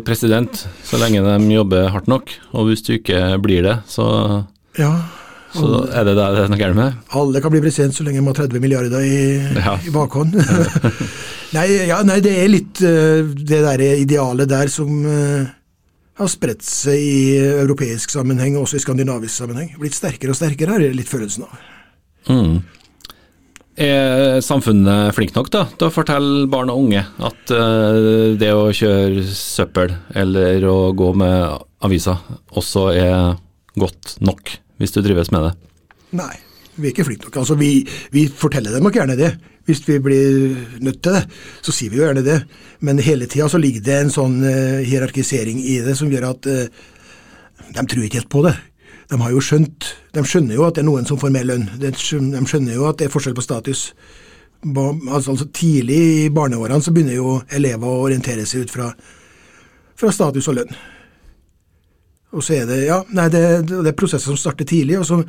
president 0.06 0.64
så 0.86 0.98
lenge 1.00 1.22
de 1.22 1.52
jobber 1.54 1.90
hardt 1.94 2.10
nok, 2.10 2.32
og 2.56 2.70
hvis 2.70 2.82
du 2.86 2.96
ikke 2.96 3.36
blir 3.44 3.62
det, 3.68 3.76
så, 3.90 4.06
ja, 4.80 4.90
så 5.54 5.84
er 5.92 6.08
det 6.08 6.16
det 6.16 6.26
det 6.34 6.42
er 6.42 6.50
noe 6.50 6.60
gærent 6.60 6.80
med? 6.80 6.98
Alle 7.20 7.42
kan 7.44 7.54
bli 7.54 7.62
president 7.62 7.94
så 7.94 8.06
lenge 8.06 8.18
de 8.22 8.26
har 8.26 8.38
30 8.40 8.64
milliarder 8.64 9.06
i, 9.06 9.22
ja. 9.60 9.76
i 9.78 9.94
bakhånd. 9.94 10.38
nei, 11.56 11.66
ja, 11.92 12.02
nei, 12.08 12.18
det 12.24 12.34
er 12.40 12.50
litt 12.50 12.82
uh, 12.82 13.22
det 13.36 13.62
der 13.68 13.86
idealet 13.92 14.50
der 14.50 14.72
som 14.72 15.04
uh, 15.06 15.44
har 16.20 16.28
spredt 16.30 16.64
seg 16.66 17.00
i 17.00 17.24
europeisk 17.62 18.12
sammenheng, 18.12 18.58
også 18.60 18.78
i 18.78 18.84
skandinavisk 18.84 19.34
sammenheng. 19.34 19.72
Blitt 19.80 19.96
sterkere 19.96 20.34
og 20.34 20.38
sterkere, 20.38 20.76
har 20.76 20.84
jeg 20.84 20.96
litt 20.98 21.10
følelsen 21.10 21.46
av. 21.46 21.58
Mm. 22.28 22.56
Er 23.82 24.42
samfunnet 24.44 25.14
flink 25.16 25.32
nok 25.34 25.48
da, 25.54 25.64
til 25.80 25.88
å 25.88 25.94
fortelle 25.94 26.44
barn 26.52 26.70
og 26.70 26.84
unge 26.84 27.06
at 27.24 27.52
uh, 27.56 28.36
det 28.36 28.50
å 28.52 28.68
kjøre 28.76 29.24
søppel 29.24 29.94
eller 30.12 30.66
å 30.68 30.92
gå 30.96 31.08
med 31.16 31.64
aviser 31.82 32.20
også 32.52 32.90
er 32.92 33.16
godt 33.80 34.18
nok, 34.20 34.58
hvis 34.76 34.92
du 34.92 35.00
drives 35.00 35.32
med 35.32 35.48
det? 35.48 35.52
Nei, 36.20 36.34
vi 36.76 36.88
er 36.88 36.92
ikke 36.94 37.04
flinke 37.04 37.28
nok. 37.28 37.36
Altså, 37.42 37.56
vi, 37.60 37.70
vi 38.14 38.26
forteller 38.28 38.72
dem 38.72 38.86
nok 38.86 38.96
gjerne 38.96 39.18
det. 39.18 39.32
Hvis 39.68 39.82
vi 39.86 39.98
blir 40.02 40.56
nødt 40.82 41.02
til 41.04 41.14
det, 41.14 41.22
så 41.62 41.74
sier 41.74 41.92
vi 41.92 42.00
jo 42.00 42.06
gjerne 42.06 42.24
det. 42.26 42.40
Men 42.80 43.02
hele 43.04 43.28
tida 43.30 43.48
så 43.52 43.60
ligger 43.60 43.84
det 43.84 43.98
en 43.98 44.12
sånn 44.14 44.40
uh, 44.42 44.80
hierarkisering 44.82 45.60
i 45.60 45.78
det 45.84 45.94
som 45.98 46.10
gjør 46.10 46.30
at 46.32 46.48
uh, 46.48 46.82
de 47.68 47.84
tror 47.86 48.06
ikke 48.06 48.22
helt 48.22 48.32
på 48.32 48.44
det. 48.48 48.56
De 49.12 49.18
har 49.20 49.34
jo 49.34 49.42
skjønt, 49.44 49.90
de 50.16 50.24
skjønner 50.24 50.56
jo 50.56 50.64
at 50.66 50.78
det 50.78 50.82
er 50.82 50.88
noen 50.88 51.06
som 51.08 51.20
får 51.20 51.34
mer 51.34 51.44
lønn. 51.46 51.68
De 51.80 51.92
skjønner 51.92 52.74
jo 52.74 52.86
at 52.88 52.98
det 53.00 53.08
er 53.08 53.12
forskjell 53.12 53.36
på 53.36 53.44
status. 53.44 53.90
Altså, 54.62 55.34
altså 55.34 55.48
Tidlig 55.52 55.98
i 55.98 56.30
barneårene 56.32 56.80
så 56.82 56.94
begynner 56.94 57.18
jo 57.18 57.40
elever 57.52 57.86
å 57.86 58.06
orientere 58.06 58.46
seg 58.48 58.64
ut 58.64 58.72
fra, 58.72 58.88
fra 59.98 60.12
status 60.14 60.48
og 60.48 60.56
lønn. 60.62 60.78
Og 62.32 62.40
så 62.40 62.62
er 62.62 62.70
det 62.70 62.78
ja, 62.86 63.02
nei, 63.12 63.28
det, 63.28 63.42
det 63.68 63.90
er 63.90 63.98
prosesser 63.98 64.32
som 64.32 64.40
starter 64.40 64.66
tidlig. 64.68 64.96
og 65.02 65.06
så 65.06 65.20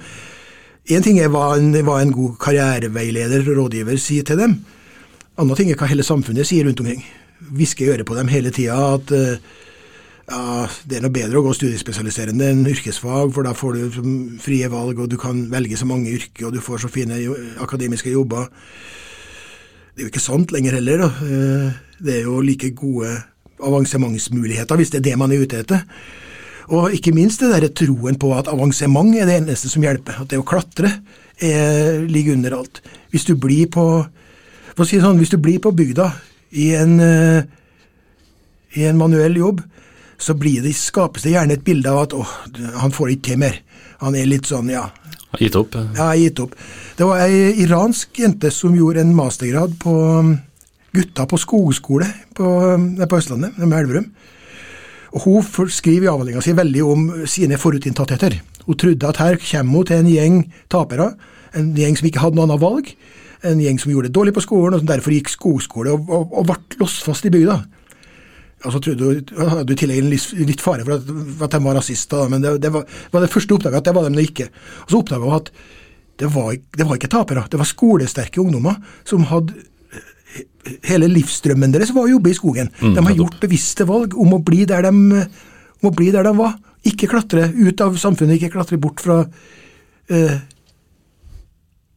Én 0.92 1.04
ting 1.04 1.16
er 1.24 1.30
hva 1.32 1.54
en, 1.56 1.72
hva 1.72 2.02
en 2.04 2.12
god 2.12 2.36
karriereveileder 2.44 3.46
og 3.48 3.60
rådgiver 3.62 4.00
sier 4.02 4.26
til 4.28 4.40
dem. 4.42 4.58
Andre 5.40 5.56
ting 5.56 5.70
er 5.72 5.78
hva 5.80 5.88
hele 5.88 6.04
samfunnet 6.04 6.48
sier 6.50 6.68
rundt 6.68 6.82
omkring. 6.84 7.06
Hvisker 7.56 7.86
i 7.86 7.94
øret 7.94 8.08
på 8.08 8.18
dem 8.18 8.32
hele 8.32 8.52
tida 8.52 8.76
at 8.98 9.14
uh, 9.16 9.38
ja, 10.28 10.66
det 10.88 10.98
er 10.98 11.06
noe 11.06 11.16
bedre 11.16 11.40
å 11.40 11.46
gå 11.46 11.54
studiespesialiserende 11.56 12.50
enn 12.52 12.68
yrkesfag, 12.68 13.32
for 13.36 13.48
da 13.48 13.54
får 13.56 13.80
du 13.80 14.12
frie 14.44 14.68
valg, 14.72 15.00
og 15.00 15.12
du 15.12 15.18
kan 15.20 15.46
velge 15.52 15.80
så 15.80 15.88
mange 15.88 16.12
yrker, 16.16 16.48
og 16.48 16.56
du 16.56 16.62
får 16.64 16.84
så 16.84 16.92
fine 16.92 17.20
akademiske 17.64 18.12
jobber. 18.12 18.48
Det 19.94 20.04
er 20.04 20.08
jo 20.08 20.12
ikke 20.12 20.24
sant 20.24 20.52
lenger 20.56 20.80
heller. 20.80 21.04
Da. 21.04 21.10
Eh, 21.28 21.82
det 22.04 22.16
er 22.18 22.28
jo 22.28 22.40
like 22.44 22.72
gode 22.76 23.12
avansementsmuligheter, 23.64 24.80
hvis 24.80 24.92
det 24.92 25.00
er 25.00 25.10
det 25.12 25.18
man 25.20 25.32
er 25.32 25.44
ute 25.44 25.60
etter. 25.64 25.84
Og 26.72 26.94
ikke 26.96 27.14
minst 27.16 27.44
det 27.44 27.52
der 27.52 27.68
troen 27.76 28.16
på 28.20 28.32
at 28.38 28.48
avansement 28.52 29.16
er 29.18 29.28
det 29.28 29.42
eneste 29.42 29.72
som 29.72 29.84
hjelper. 29.84 30.22
At 30.24 30.32
det 30.32 30.40
å 30.40 30.48
klatre 30.48 30.92
er, 31.42 32.04
ligger 32.08 32.38
under 32.38 32.60
alt. 32.62 32.84
Hvis 33.12 33.28
du 33.28 33.36
blir 33.36 33.68
på 33.74 33.88
for 34.74 34.86
å 34.86 34.90
si 34.90 35.00
sånn, 35.02 35.20
hvis 35.22 35.34
du 35.34 35.38
blir 35.42 35.60
på 35.62 35.74
bygda 35.76 36.08
i 36.58 36.72
en, 36.78 36.96
uh, 36.98 37.44
i 38.74 38.88
en 38.90 38.98
manuell 38.98 39.38
jobb, 39.38 39.62
så 40.18 40.34
det, 40.34 40.74
skapes 40.78 41.26
det 41.26 41.36
gjerne 41.36 41.58
et 41.58 41.66
bilde 41.66 41.92
av 41.92 42.06
at 42.08 42.16
åh, 42.18 42.32
han 42.82 42.94
får 42.94 43.14
ikke 43.14 43.28
til 43.28 43.42
mer. 43.44 43.60
Han 44.02 44.18
er 44.18 44.30
litt 44.30 44.50
sånn, 44.50 44.72
ja 44.74 44.88
Gitt 45.42 45.56
opp? 45.58 45.74
Ja, 45.98 46.12
gitt 46.14 46.38
opp. 46.44 46.52
Det 46.98 47.06
var 47.10 47.24
ei 47.24 47.56
iransk 47.64 48.20
jente 48.22 48.52
som 48.54 48.76
gjorde 48.78 49.02
en 49.02 49.16
mastergrad 49.18 49.74
på 49.82 49.94
um, 50.22 50.36
gutta 50.94 51.26
på 51.26 51.40
skogskole 51.42 52.06
på, 52.38 52.52
um, 52.76 52.86
på 53.02 53.18
Østlandet, 53.18 53.58
med 53.58 53.74
Elverum. 53.80 54.12
Og 55.14 55.22
Hun 55.28 55.70
skriver 55.70 56.08
i 56.08 56.12
avhandlinga 56.12 56.42
si 56.42 56.56
veldig 56.58 56.84
om 56.90 57.04
sine 57.30 57.60
forutinntattheter. 57.62 58.40
Hun 58.66 58.78
trodde 58.80 59.10
at 59.10 59.20
her 59.22 59.38
kommer 59.38 59.84
hun 59.84 59.86
til 59.86 60.02
en 60.02 60.10
gjeng 60.10 60.40
tapere, 60.72 61.12
en 61.54 61.74
gjeng 61.78 61.98
som 62.00 62.08
ikke 62.10 62.24
hadde 62.24 62.40
noe 62.40 62.48
annet 62.48 62.64
valg, 62.64 62.90
en 63.44 63.62
gjeng 63.62 63.80
som 63.82 63.92
gjorde 63.92 64.10
det 64.10 64.16
dårlig 64.16 64.34
på 64.34 64.44
skolen, 64.46 64.74
og 64.74 64.82
som 64.82 64.90
derfor 64.90 65.14
gikk 65.14 65.30
skogskole 65.30 65.94
og, 65.94 66.10
og, 66.10 66.34
og 66.34 66.48
ble 66.50 66.58
låst 66.82 67.06
fast 67.06 67.28
i 67.28 67.34
bygda. 67.34 67.60
Og 68.64 68.72
så 68.72 68.80
trodde 68.80 69.10
hun, 69.10 69.50
hadde 69.52 69.76
i 69.76 69.80
tillegg 69.80 70.02
en 70.02 70.48
litt 70.48 70.64
fare 70.64 70.86
for 70.88 70.96
at, 70.96 71.14
at 71.44 71.56
de 71.56 71.62
var 71.66 71.78
rasister, 71.78 72.30
men 72.32 72.42
det, 72.42 72.56
det 72.64 72.72
var, 72.74 72.88
var, 73.12 73.26
det 73.26 73.32
første 73.34 73.58
oppdaga 73.58 73.82
at 73.82 73.90
det 73.90 73.96
var 73.98 74.08
de 74.08 74.24
ikke. 74.24 74.48
Og 74.86 74.94
Så 74.94 75.04
oppdaga 75.04 75.28
hun 75.28 75.38
at 75.42 75.52
det 76.22 76.30
var, 76.32 76.54
det 76.56 76.88
var 76.88 76.98
ikke 76.98 77.12
tapere, 77.12 77.46
det 77.52 77.60
var 77.60 77.68
skolesterke 77.68 78.42
ungdommer 78.42 78.80
som 79.06 79.26
hadde 79.28 79.58
hele 80.88 81.10
livsstrømmen 81.12 81.74
deres 81.74 81.92
var 81.96 82.08
å 82.08 82.14
jobbe 82.16 82.32
i 82.32 82.38
skogen. 82.38 82.72
Mm, 82.82 82.96
de 82.96 83.06
har 83.08 83.18
gjort 83.18 83.42
bevisste 83.44 83.88
valg 83.90 84.16
om 84.20 84.36
å 84.38 84.42
bli 84.44 84.64
der 84.70 84.86
de, 84.88 84.94
om 84.94 85.90
å 85.90 85.96
bli 85.96 86.10
der 86.14 86.28
de 86.28 86.34
var. 86.38 86.56
Ikke 86.88 87.10
klatre 87.12 87.48
ut 87.54 87.84
av 87.84 87.96
samfunnet, 88.00 88.40
ikke 88.40 88.56
klatre 88.58 88.80
bort 88.82 89.04
fra 89.04 89.22
eh, 90.12 90.38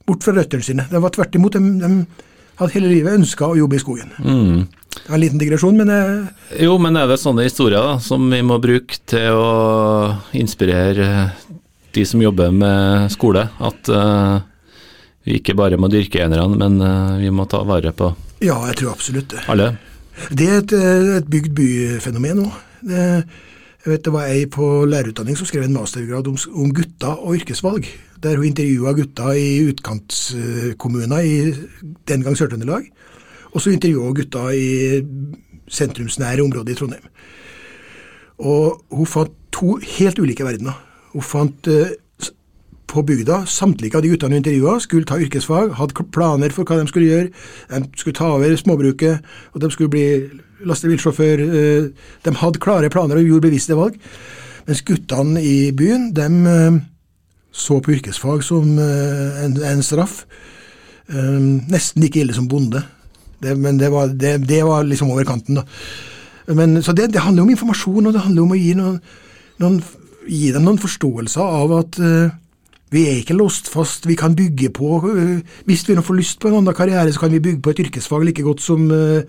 bort 0.06 0.22
fra 0.22 0.36
røttene 0.36 0.66
sine. 0.66 0.86
Det 0.90 1.02
var 1.02 1.14
tvert 1.14 1.38
imot. 1.38 1.58
De, 1.58 1.72
de 1.82 2.26
hadde 2.60 2.74
hele 2.76 2.90
livet 2.92 3.18
ønska 3.18 3.48
å 3.50 3.58
jobbe 3.58 3.78
i 3.78 3.82
skogen. 3.82 4.12
Mm. 4.22 4.66
Det 4.96 5.10
var 5.10 5.18
en 5.18 5.22
liten 5.22 5.40
digresjon, 5.40 5.76
men 5.76 5.92
eh, 5.92 6.62
Jo, 6.64 6.76
men 6.82 6.96
er 6.98 7.08
det 7.10 7.20
sånne 7.20 7.46
historier 7.46 7.82
da, 7.84 7.96
som 8.02 8.28
vi 8.32 8.40
må 8.46 8.58
bruke 8.62 9.00
til 9.08 9.36
å 9.36 9.50
inspirere 10.38 11.30
de 11.96 12.04
som 12.08 12.22
jobber 12.22 12.54
med 12.54 13.10
skole? 13.12 13.46
At 13.60 13.90
uh, 13.92 14.40
vi 15.26 15.40
ikke 15.40 15.56
bare 15.58 15.78
må 15.80 15.90
dyrke 15.92 16.22
enerne, 16.22 16.56
men 16.56 16.78
uh, 16.80 17.18
vi 17.20 17.32
må 17.34 17.48
ta 17.50 17.64
vare 17.66 17.92
på 17.96 18.14
ja, 18.44 18.56
jeg 18.68 18.76
tror 18.80 18.92
absolutt 18.92 19.30
det. 19.32 19.42
Alle? 19.48 19.70
Det 20.28 20.48
er 20.48 20.58
et, 20.60 20.72
eh, 20.76 21.10
et 21.18 21.28
bygd 21.28 21.54
by-fenomen 21.56 22.42
òg. 22.44 22.56
Jeg 22.86 23.92
vet 23.92 24.02
Det 24.04 24.12
var 24.12 24.26
ei 24.26 24.46
på 24.46 24.84
lærerutdanning 24.84 25.36
som 25.38 25.46
skrev 25.46 25.62
en 25.64 25.72
mastergrad 25.72 26.26
om, 26.26 26.36
om 26.52 26.72
gutta 26.74 27.14
og 27.16 27.36
yrkesvalg. 27.36 27.86
Der 28.22 28.36
hun 28.36 28.46
intervjua 28.46 28.92
gutta 28.92 29.32
i 29.32 29.62
utkantskommuner 29.70 31.20
i 31.20 31.54
den 32.08 32.22
gang 32.22 32.36
Sør-Trøndelag. 32.36 32.90
Og 33.52 33.60
så 33.60 33.70
intervjua 33.70 34.04
hun 34.04 34.14
gutta 34.14 34.48
i 34.52 35.02
sentrumsnære 35.68 36.42
områder 36.42 36.72
i 36.72 36.74
Trondheim. 36.74 37.08
Og 38.38 38.82
hun 38.90 39.06
fant 39.06 39.32
to 39.52 39.78
helt 39.98 40.18
ulike 40.18 40.44
verdener. 40.44 40.76
Hun 41.12 41.22
fant 41.22 41.68
uh, 41.68 41.88
på 42.86 43.02
bygda. 43.02 43.42
Samtlige 43.46 43.98
av 43.98 44.04
de 44.04 44.10
guttene 44.12 44.38
intervjua 44.40 44.78
skulle 44.80 45.06
ta 45.08 45.18
yrkesfag, 45.20 45.74
hadde 45.78 46.06
planer 46.14 46.54
for 46.54 46.68
hva 46.68 46.78
de 46.80 46.90
skulle 46.90 47.10
gjøre. 47.10 47.30
De 47.72 48.00
skulle 48.00 48.16
ta 48.16 48.30
over 48.36 48.56
småbruket, 48.56 49.24
og 49.54 49.62
de 49.62 49.70
skulle 49.74 49.92
bli 49.92 50.06
lastebilsjåfør. 50.66 51.44
Eh, 51.44 51.88
de 52.24 52.34
hadde 52.42 52.62
klare 52.62 52.90
planer 52.92 53.20
og 53.20 53.28
gjorde 53.28 53.48
bevisste 53.48 53.76
valg. 53.78 53.98
Mens 54.66 54.82
guttene 54.86 55.42
i 55.42 55.72
byen, 55.76 56.10
de 56.14 56.26
eh, 56.52 56.80
så 57.52 57.80
på 57.80 57.96
yrkesfag 57.96 58.44
som 58.44 58.78
eh, 58.78 59.44
en, 59.44 59.56
en 59.62 59.82
straff. 59.82 60.24
Nesten 61.06 62.02
like 62.02 62.18
ille 62.18 62.34
som 62.34 62.48
bonde. 62.50 62.80
Det, 63.42 63.52
men 63.58 63.78
det 63.78 63.92
var, 63.92 64.10
det, 64.10 64.40
det 64.48 64.64
var, 64.66 64.82
liksom 64.82 65.12
over 65.12 65.26
kanten, 65.28 65.60
da. 65.60 65.66
Men, 66.56 66.80
så 66.82 66.92
det, 66.94 67.14
handler 67.14 67.42
om 67.42 67.50
informasjon, 67.50 68.06
og 68.06 68.14
det 68.14 68.22
handler 68.22 68.42
om 68.42 68.54
å 68.54 68.58
gi, 68.58 68.72
noen, 68.78 68.96
noen, 69.62 69.78
gi 70.26 70.50
dem 70.54 70.66
noen 70.66 70.78
forståelser 70.78 71.42
av 71.60 71.74
at 71.74 71.98
vi 72.94 73.02
er 73.10 73.20
ikke 73.20 73.36
låst 73.36 73.68
fast, 73.72 74.06
vi 74.06 74.16
kan 74.18 74.36
bygge 74.38 74.70
på 74.76 75.00
uh, 75.02 75.38
Hvis 75.66 75.84
vi 75.88 75.96
nå 75.96 76.04
får 76.06 76.18
lyst 76.20 76.40
på 76.40 76.50
en 76.50 76.60
annen 76.60 76.76
karriere, 76.76 77.12
så 77.12 77.24
kan 77.24 77.34
vi 77.34 77.42
bygge 77.42 77.62
på 77.64 77.74
et 77.74 77.84
yrkesfag 77.86 78.26
like 78.28 78.46
godt 78.46 78.62
som, 78.62 78.86
uh, 78.90 79.26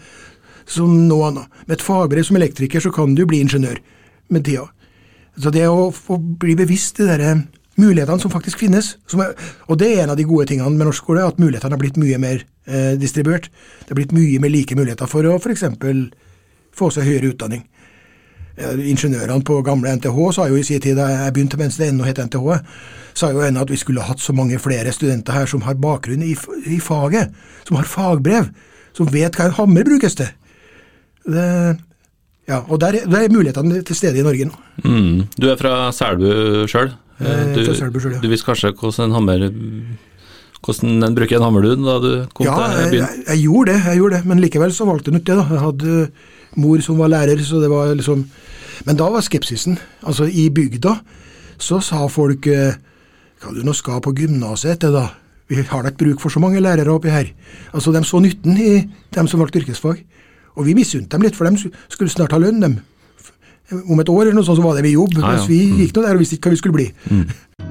som 0.70 0.94
noe 1.10 1.32
annet. 1.32 1.62
Med 1.66 1.80
et 1.80 1.86
fagbrev 1.86 2.28
som 2.28 2.38
elektriker 2.38 2.84
så 2.84 2.94
kan 2.94 3.16
du 3.18 3.26
bli 3.26 3.42
ingeniør 3.42 3.82
med 4.30 4.46
tida. 4.46 4.68
Så 5.38 5.54
det 5.54 5.68
å, 5.70 5.90
å 5.90 6.18
bli 6.18 6.58
bevisst 6.58 7.02
de 7.02 7.10
der 7.10 7.42
mulighetene 7.78 8.22
som 8.22 8.34
faktisk 8.34 8.62
finnes, 8.64 8.96
som 9.10 9.22
er, 9.22 9.36
og 9.70 9.78
det 9.82 9.92
er 9.94 10.04
en 10.04 10.14
av 10.14 10.18
de 10.18 10.26
gode 10.28 10.48
tingene 10.50 10.74
med 10.74 10.90
norsk 10.90 11.06
skole, 11.06 11.26
at 11.26 11.38
mulighetene 11.42 11.76
har 11.76 11.82
blitt 11.82 12.00
mye 12.02 12.18
mer 12.22 12.42
eh, 12.66 12.96
distribuert. 12.98 13.52
Det 13.84 13.94
har 13.94 14.00
blitt 14.00 14.16
mye 14.18 14.42
mer 14.42 14.54
like 14.54 14.78
muligheter 14.78 15.10
for 15.10 15.28
å 15.30 15.38
f.eks 15.38 15.68
få 16.78 16.90
seg 16.94 17.08
høyere 17.08 17.32
utdanning. 17.34 17.64
Ingeniørene 18.58 19.44
på 19.46 19.60
gamle 19.62 19.92
NTH 20.00 20.16
sa 20.34 20.48
jo 20.50 20.58
i 20.58 20.64
sin 20.66 20.82
tid, 20.82 20.98
da 20.98 21.08
jeg 21.12 21.34
begynte 21.36 21.60
mens 21.60 21.78
det 21.78 21.92
ennå 21.92 22.08
het 22.08 22.18
NTH, 22.26 22.56
sa 23.18 23.30
jo 23.34 23.44
ennå 23.46 23.62
at 23.62 23.74
vi 23.74 23.78
skulle 23.78 24.06
hatt 24.06 24.22
så 24.22 24.34
mange 24.34 24.58
flere 24.62 24.94
studenter 24.94 25.36
her 25.36 25.50
som 25.50 25.62
har 25.68 25.78
bakgrunn 25.82 26.26
i, 26.26 26.34
i 26.66 26.80
faget, 26.82 27.36
som 27.68 27.78
har 27.78 27.90
fagbrev, 27.90 28.50
som 28.98 29.10
vet 29.14 29.38
hva 29.38 29.50
en 29.50 29.58
hammer 29.60 29.86
brukes 29.86 30.18
til. 30.18 30.32
Det, 31.28 31.46
ja, 32.48 32.64
og 32.64 32.80
der, 32.82 33.04
der, 33.06 33.28
er 33.28 33.34
mulighetene 33.34 33.84
til 33.86 34.00
stede 34.00 34.22
i 34.22 34.26
Norge 34.26 34.50
nå. 34.50 34.60
Mm. 34.86 35.28
Du 35.38 35.50
er 35.52 35.60
fra 35.60 35.92
Selbu 35.94 36.66
sjøl. 36.72 36.94
Du, 37.18 37.62
ja. 37.62 38.20
du 38.22 38.30
visste 38.30 38.46
kanskje 38.46 38.76
hvordan 38.78 39.08
en 39.08 39.16
hammer 39.18 39.48
hvordan 40.62 41.06
en 41.06 41.16
bruker 41.18 41.38
en 41.38 41.46
hammer 41.48 41.66
du 41.66 41.72
da 41.82 41.96
du 42.02 42.12
kom 42.38 42.46
ja, 42.46 42.56
til 42.74 42.92
byen? 42.94 43.06
Jeg, 43.06 43.24
jeg, 43.28 43.42
gjorde 43.46 43.72
det, 43.72 43.78
jeg 43.86 44.02
gjorde 44.02 44.18
det, 44.18 44.30
men 44.30 44.42
likevel 44.44 44.74
så 44.74 44.88
valgte 44.90 45.12
jeg 45.12 45.22
ikke 45.22 45.32
det. 45.32 45.38
da. 45.40 45.46
Jeg 45.54 45.64
hadde 45.64 45.96
mor 46.56 46.82
som 46.82 46.98
var 46.98 47.12
lærer, 47.12 47.42
så 47.44 47.62
det 47.62 47.70
var 47.70 47.94
liksom 47.96 48.28
Men 48.86 48.96
da 48.96 49.10
var 49.10 49.22
skepsisen. 49.22 49.78
Altså, 50.06 50.28
i 50.30 50.50
bygda 50.50 51.00
så 51.58 51.80
sa 51.82 52.08
folk 52.08 52.46
eh, 52.48 52.76
Hva 53.42 53.54
du 53.54 53.64
nå 53.66 53.74
skal 53.74 54.02
på 54.02 54.14
gymnaset 54.14 54.76
etter, 54.76 54.92
da? 54.94 55.08
Vi 55.50 55.56
har 55.56 55.84
da 55.84 55.90
ikke 55.90 56.04
bruk 56.04 56.22
for 56.22 56.30
så 56.30 56.40
mange 56.40 56.60
lærere 56.62 56.92
oppi 56.92 57.10
her. 57.10 57.32
Altså, 57.74 57.92
De 57.92 58.04
så 58.04 58.20
nytten 58.20 58.58
i 58.58 58.90
dem 59.16 59.28
som 59.28 59.40
valgte 59.40 59.60
yrkesfag. 59.60 60.04
Og 60.58 60.66
vi 60.66 60.74
misunte 60.74 61.10
dem 61.16 61.22
litt, 61.22 61.36
for 61.36 61.46
de 61.46 61.72
skulle 61.88 62.10
snart 62.10 62.32
ha 62.32 62.40
lønn, 62.42 62.62
dem. 62.62 62.80
Om 63.72 64.00
et 64.00 64.10
år 64.10 64.22
eller 64.22 64.38
noe 64.38 64.46
sånt 64.48 64.58
så 64.60 64.64
var 64.64 64.76
det 64.76 64.84
vi 64.88 64.96
jobb, 64.96 65.18
mens 65.20 65.48
vi 65.50 65.60
gikk 65.84 65.96
nå 65.96 66.04
der 66.06 66.16
og 66.16 66.24
visste 66.24 66.38
ikke 66.38 66.50
hva 66.50 66.56
vi 66.56 66.62
skulle 66.62 66.78
bli. 66.78 66.88
Mm. 67.12 67.67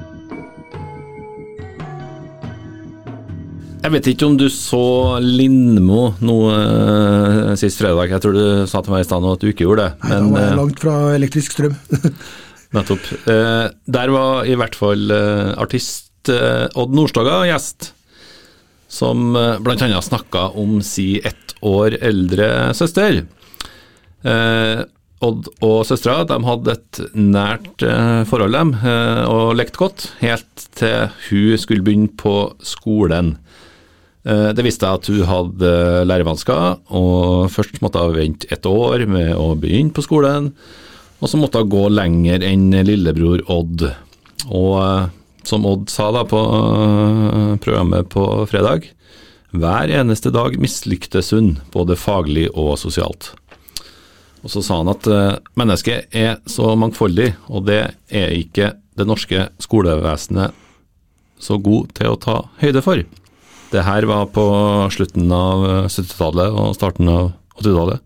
Jeg 3.87 3.93
vet 3.93 4.07
ikke 4.11 4.27
om 4.27 4.33
du 4.35 4.49
så 4.51 5.15
Lindmo 5.23 6.09
nå 6.19 6.33
uh, 6.51 7.53
sist 7.55 7.79
fredag. 7.79 8.11
Jeg 8.11 8.19
tror 8.19 8.33
du 8.35 8.65
sa 8.67 8.81
til 8.83 8.91
meg 8.91 9.05
i 9.05 9.07
stad 9.07 9.23
at 9.29 9.39
du 9.39 9.47
ikke 9.47 9.63
gjorde 9.63 9.85
det. 9.85 10.09
Nei, 10.09 10.17
men, 10.17 10.25
da 10.25 10.33
var 10.33 10.43
jeg 10.43 10.51
uh, 10.51 10.57
langt 10.59 10.81
fra 10.83 10.95
elektrisk 11.15 11.55
strøm. 11.55 11.77
nettopp. 12.75 13.05
Uh, 13.29 13.69
der 13.95 14.11
var 14.11 14.43
i 14.43 14.57
hvert 14.59 14.75
fall 14.75 15.15
artist 15.15 16.27
Odd 16.27 16.97
Nordstoga 16.99 17.37
gjest, 17.47 17.93
som 18.91 19.31
uh, 19.39 19.55
bl.a. 19.63 19.87
snakka 20.03 20.49
om 20.59 20.81
si 20.83 21.21
ett 21.23 21.55
år 21.63 21.95
eldre 22.03 22.51
søster. 22.75 23.23
Odd 24.27 25.47
og 25.63 25.79
søstera 25.87 26.27
de 26.27 26.41
hadde 26.43 26.75
et 26.75 26.99
nært 27.15 27.87
forhold, 28.27 28.53
dem, 28.53 28.75
og 29.31 29.55
lekte 29.57 29.79
godt, 29.79 30.09
helt 30.19 30.67
til 30.77 31.07
hun 31.29 31.61
skulle 31.61 31.87
begynne 31.87 32.11
på 32.19 32.35
skolen. 32.59 33.37
Eh, 34.27 34.49
det 34.51 34.65
visste 34.65 34.87
jeg 34.87 34.99
at 34.99 35.07
hun 35.11 35.29
hadde 35.29 35.71
lærevansker, 36.09 36.81
og 36.91 37.47
først 37.53 37.79
måtte 37.83 38.01
hun 38.03 38.17
vente 38.17 38.49
et 38.51 38.65
år 38.67 39.05
med 39.07 39.31
å 39.39 39.53
begynne 39.59 39.95
på 39.95 40.03
skolen. 40.03 40.51
Og 41.21 41.31
så 41.31 41.39
måtte 41.39 41.61
hun 41.63 41.71
gå 41.71 41.85
lenger 41.93 42.43
enn 42.45 42.69
lillebror 42.85 43.45
Odd. 43.53 43.87
Og 44.51 44.73
eh, 44.81 45.07
som 45.47 45.67
Odd 45.69 45.87
sa 45.93 46.09
da 46.11 46.25
på 46.27 46.41
eh, 46.43 47.53
programmet 47.63 48.09
på 48.11 48.25
fredag, 48.51 48.89
hver 49.55 49.93
eneste 49.95 50.33
dag 50.35 50.57
mislyktes 50.59 51.31
hun, 51.31 51.55
både 51.71 51.95
faglig 51.95 52.49
og 52.51 52.75
sosialt. 52.81 53.31
Og 54.43 54.51
så 54.51 54.61
sa 54.61 54.81
han 54.81 54.91
at 54.91 55.07
mennesket 55.57 56.13
er 56.15 56.35
så 56.47 56.75
mangfoldig, 56.77 57.31
og 57.49 57.65
det 57.67 57.79
er 58.11 58.35
ikke 58.35 58.73
det 58.99 59.07
norske 59.07 59.47
skolevesenet 59.63 60.53
så 61.41 61.57
god 61.63 61.95
til 61.97 62.11
å 62.13 62.19
ta 62.21 62.35
høyde 62.61 62.83
for. 62.85 63.01
Det 63.67 63.83
her 63.83 64.05
var 64.07 64.29
på 64.31 64.43
slutten 64.95 65.31
av 65.35 65.65
70-tallet 65.91 66.53
og 66.55 66.75
starten 66.77 67.09
av 67.11 67.33
80-tallet. 67.59 68.03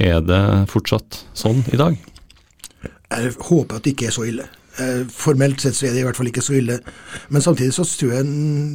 Er 0.00 0.22
det 0.24 0.44
fortsatt 0.72 1.18
sånn 1.36 1.60
i 1.68 1.76
dag? 1.76 1.98
Jeg 3.10 3.34
håper 3.36 3.76
at 3.76 3.84
det 3.84 3.92
ikke 3.92 4.08
er 4.08 4.14
så 4.14 4.24
ille. 4.24 4.46
Eh, 4.80 5.02
formelt 5.12 5.60
sett 5.60 5.76
så 5.76 5.88
er 5.88 5.92
det 5.92 6.00
i 6.00 6.04
hvert 6.06 6.16
fall 6.16 6.30
ikke 6.30 6.44
så 6.44 6.54
ille. 6.56 6.78
Men 7.28 7.44
samtidig 7.44 7.74
så 7.76 7.84
tror 7.84 8.14
jeg 8.14 8.28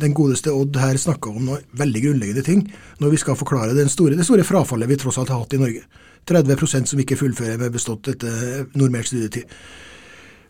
den 0.03 0.13
godeste 0.13 0.53
Odd 0.53 0.77
her 0.77 0.99
snakker 1.01 1.33
om 1.33 1.47
noe 1.47 1.63
veldig 1.79 2.03
grunnleggende 2.03 2.43
ting 2.45 2.61
når 3.01 3.15
vi 3.15 3.21
skal 3.23 3.39
forklare 3.39 3.87
store, 3.89 4.17
det 4.19 4.27
store 4.27 4.45
frafallet 4.45 4.91
vi 4.91 4.99
tross 5.01 5.17
alt 5.17 5.33
har 5.33 5.41
hatt 5.41 5.55
i 5.57 5.61
Norge. 5.63 5.81
30% 6.29 6.91
som 6.91 7.01
ikke 7.01 7.17
fullfører 7.17 7.57
med 7.61 7.73
bestått 7.73 8.11
etter 8.13 8.67
normert 8.77 9.09
studietid. 9.09 9.49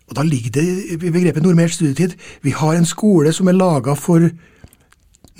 Og 0.09 0.15
Da 0.19 0.23
ligger 0.27 0.51
det 0.59 0.65
i 0.91 0.97
begrepet 0.99 1.43
normert 1.43 1.73
studietid. 1.73 2.15
Vi 2.43 2.51
har 2.51 2.75
en 2.75 2.85
skole 2.85 3.31
som 3.33 3.47
er 3.47 3.57
laga 3.57 3.95
for 3.95 4.27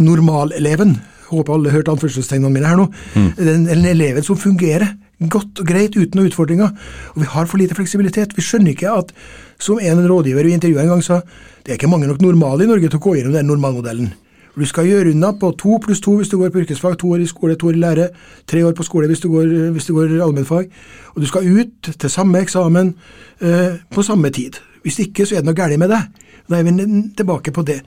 normaleleven, 0.02 0.98
håper 1.30 1.56
alle 1.56 1.74
hørte 1.74 1.94
anførselstegnene 1.94 2.54
mine 2.54 2.70
her 2.70 2.80
nå, 2.80 2.90
mm. 3.16 3.32
den, 3.40 3.66
den 3.70 3.86
eleven 3.90 4.26
som 4.26 4.38
fungerer 4.38 4.94
godt 5.32 5.62
og 5.62 5.70
greit 5.70 5.96
uten 5.96 6.20
noen 6.20 6.30
utfordringer. 6.30 6.74
Og 7.16 7.24
vi 7.24 7.30
har 7.32 7.48
for 7.48 7.62
lite 7.62 7.78
fleksibilitet. 7.78 8.36
Vi 8.36 8.44
skjønner 8.44 8.74
ikke 8.74 8.92
at, 8.92 9.14
som 9.62 9.80
en 9.80 10.04
rådgiver 10.10 10.46
vi 10.46 10.54
intervjua 10.58 10.84
en 10.84 10.94
gang 10.96 11.04
sa, 11.06 11.22
det 11.64 11.72
er 11.74 11.80
ikke 11.80 11.90
mange 11.92 12.10
nok 12.10 12.22
normale 12.22 12.66
i 12.66 12.70
Norge 12.70 12.92
til 12.92 13.00
å 13.00 13.06
gå 13.06 13.16
gjennom 13.18 13.36
den 13.38 13.50
normalmodellen. 13.50 14.12
Du 14.56 14.64
skal 14.64 14.88
gjøre 14.88 15.12
unna 15.12 15.34
på 15.36 15.50
to 15.60 15.78
pluss 15.84 16.00
to 16.04 16.14
hvis 16.16 16.30
du 16.32 16.38
går 16.40 16.52
på 16.54 16.62
yrkesfag, 16.62 16.96
to 17.00 17.10
år 17.12 17.24
i 17.26 17.28
skole, 17.28 17.58
to 17.60 17.68
år 17.68 17.76
i 17.76 17.82
lære, 17.82 18.06
tre 18.48 18.62
år 18.64 18.76
på 18.76 18.86
skole 18.88 19.10
hvis 19.12 19.24
du 19.24 19.28
går, 19.34 19.50
hvis 19.76 19.90
du 19.90 19.96
går 19.98 20.14
allmennfag. 20.24 20.70
Og 21.16 21.22
du 21.22 21.28
skal 21.28 21.50
ut 21.50 21.90
til 21.92 22.12
samme 22.12 22.40
eksamen 22.40 22.94
eh, 23.42 23.82
på 23.92 24.04
samme 24.04 24.32
tid. 24.32 24.62
Hvis 24.86 25.02
ikke 25.04 25.26
så 25.26 25.36
er 25.36 25.44
det 25.44 25.50
noe 25.50 25.58
galt 25.58 25.80
med 25.80 25.92
deg. 25.92 26.08
Da 26.48 26.60
er 26.60 26.68
vi 26.68 26.88
tilbake 27.18 27.52
på 27.52 27.66
det. 27.68 27.82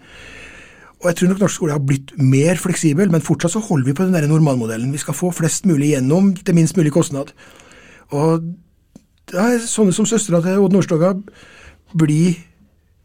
Og 0.99 1.07
jeg 1.07 1.17
tror 1.19 1.31
nok 1.31 1.43
norsk 1.45 1.55
skole 1.61 1.75
har 1.77 1.85
blitt 1.85 2.11
mer 2.19 2.59
fleksibel, 2.59 3.11
men 3.11 3.23
fortsatt 3.23 3.55
så 3.55 3.63
holder 3.63 3.87
vi 3.87 3.95
på 3.95 4.07
den 4.07 4.17
der 4.17 4.27
normalmodellen. 4.27 4.91
Vi 4.93 4.99
skal 4.99 5.15
få 5.15 5.31
flest 5.35 5.67
mulig 5.67 5.93
gjennom 5.93 6.33
til 6.35 6.57
minst 6.59 6.77
mulig 6.77 6.93
kostnad. 6.95 7.31
Og 8.11 8.49
det 9.31 9.39
er 9.39 9.63
sånne 9.63 9.95
som 9.95 10.09
søstera 10.09 10.41
til 10.43 10.59
Odd 10.65 10.75
Nordstoga 10.75 11.13
blir 11.99 12.41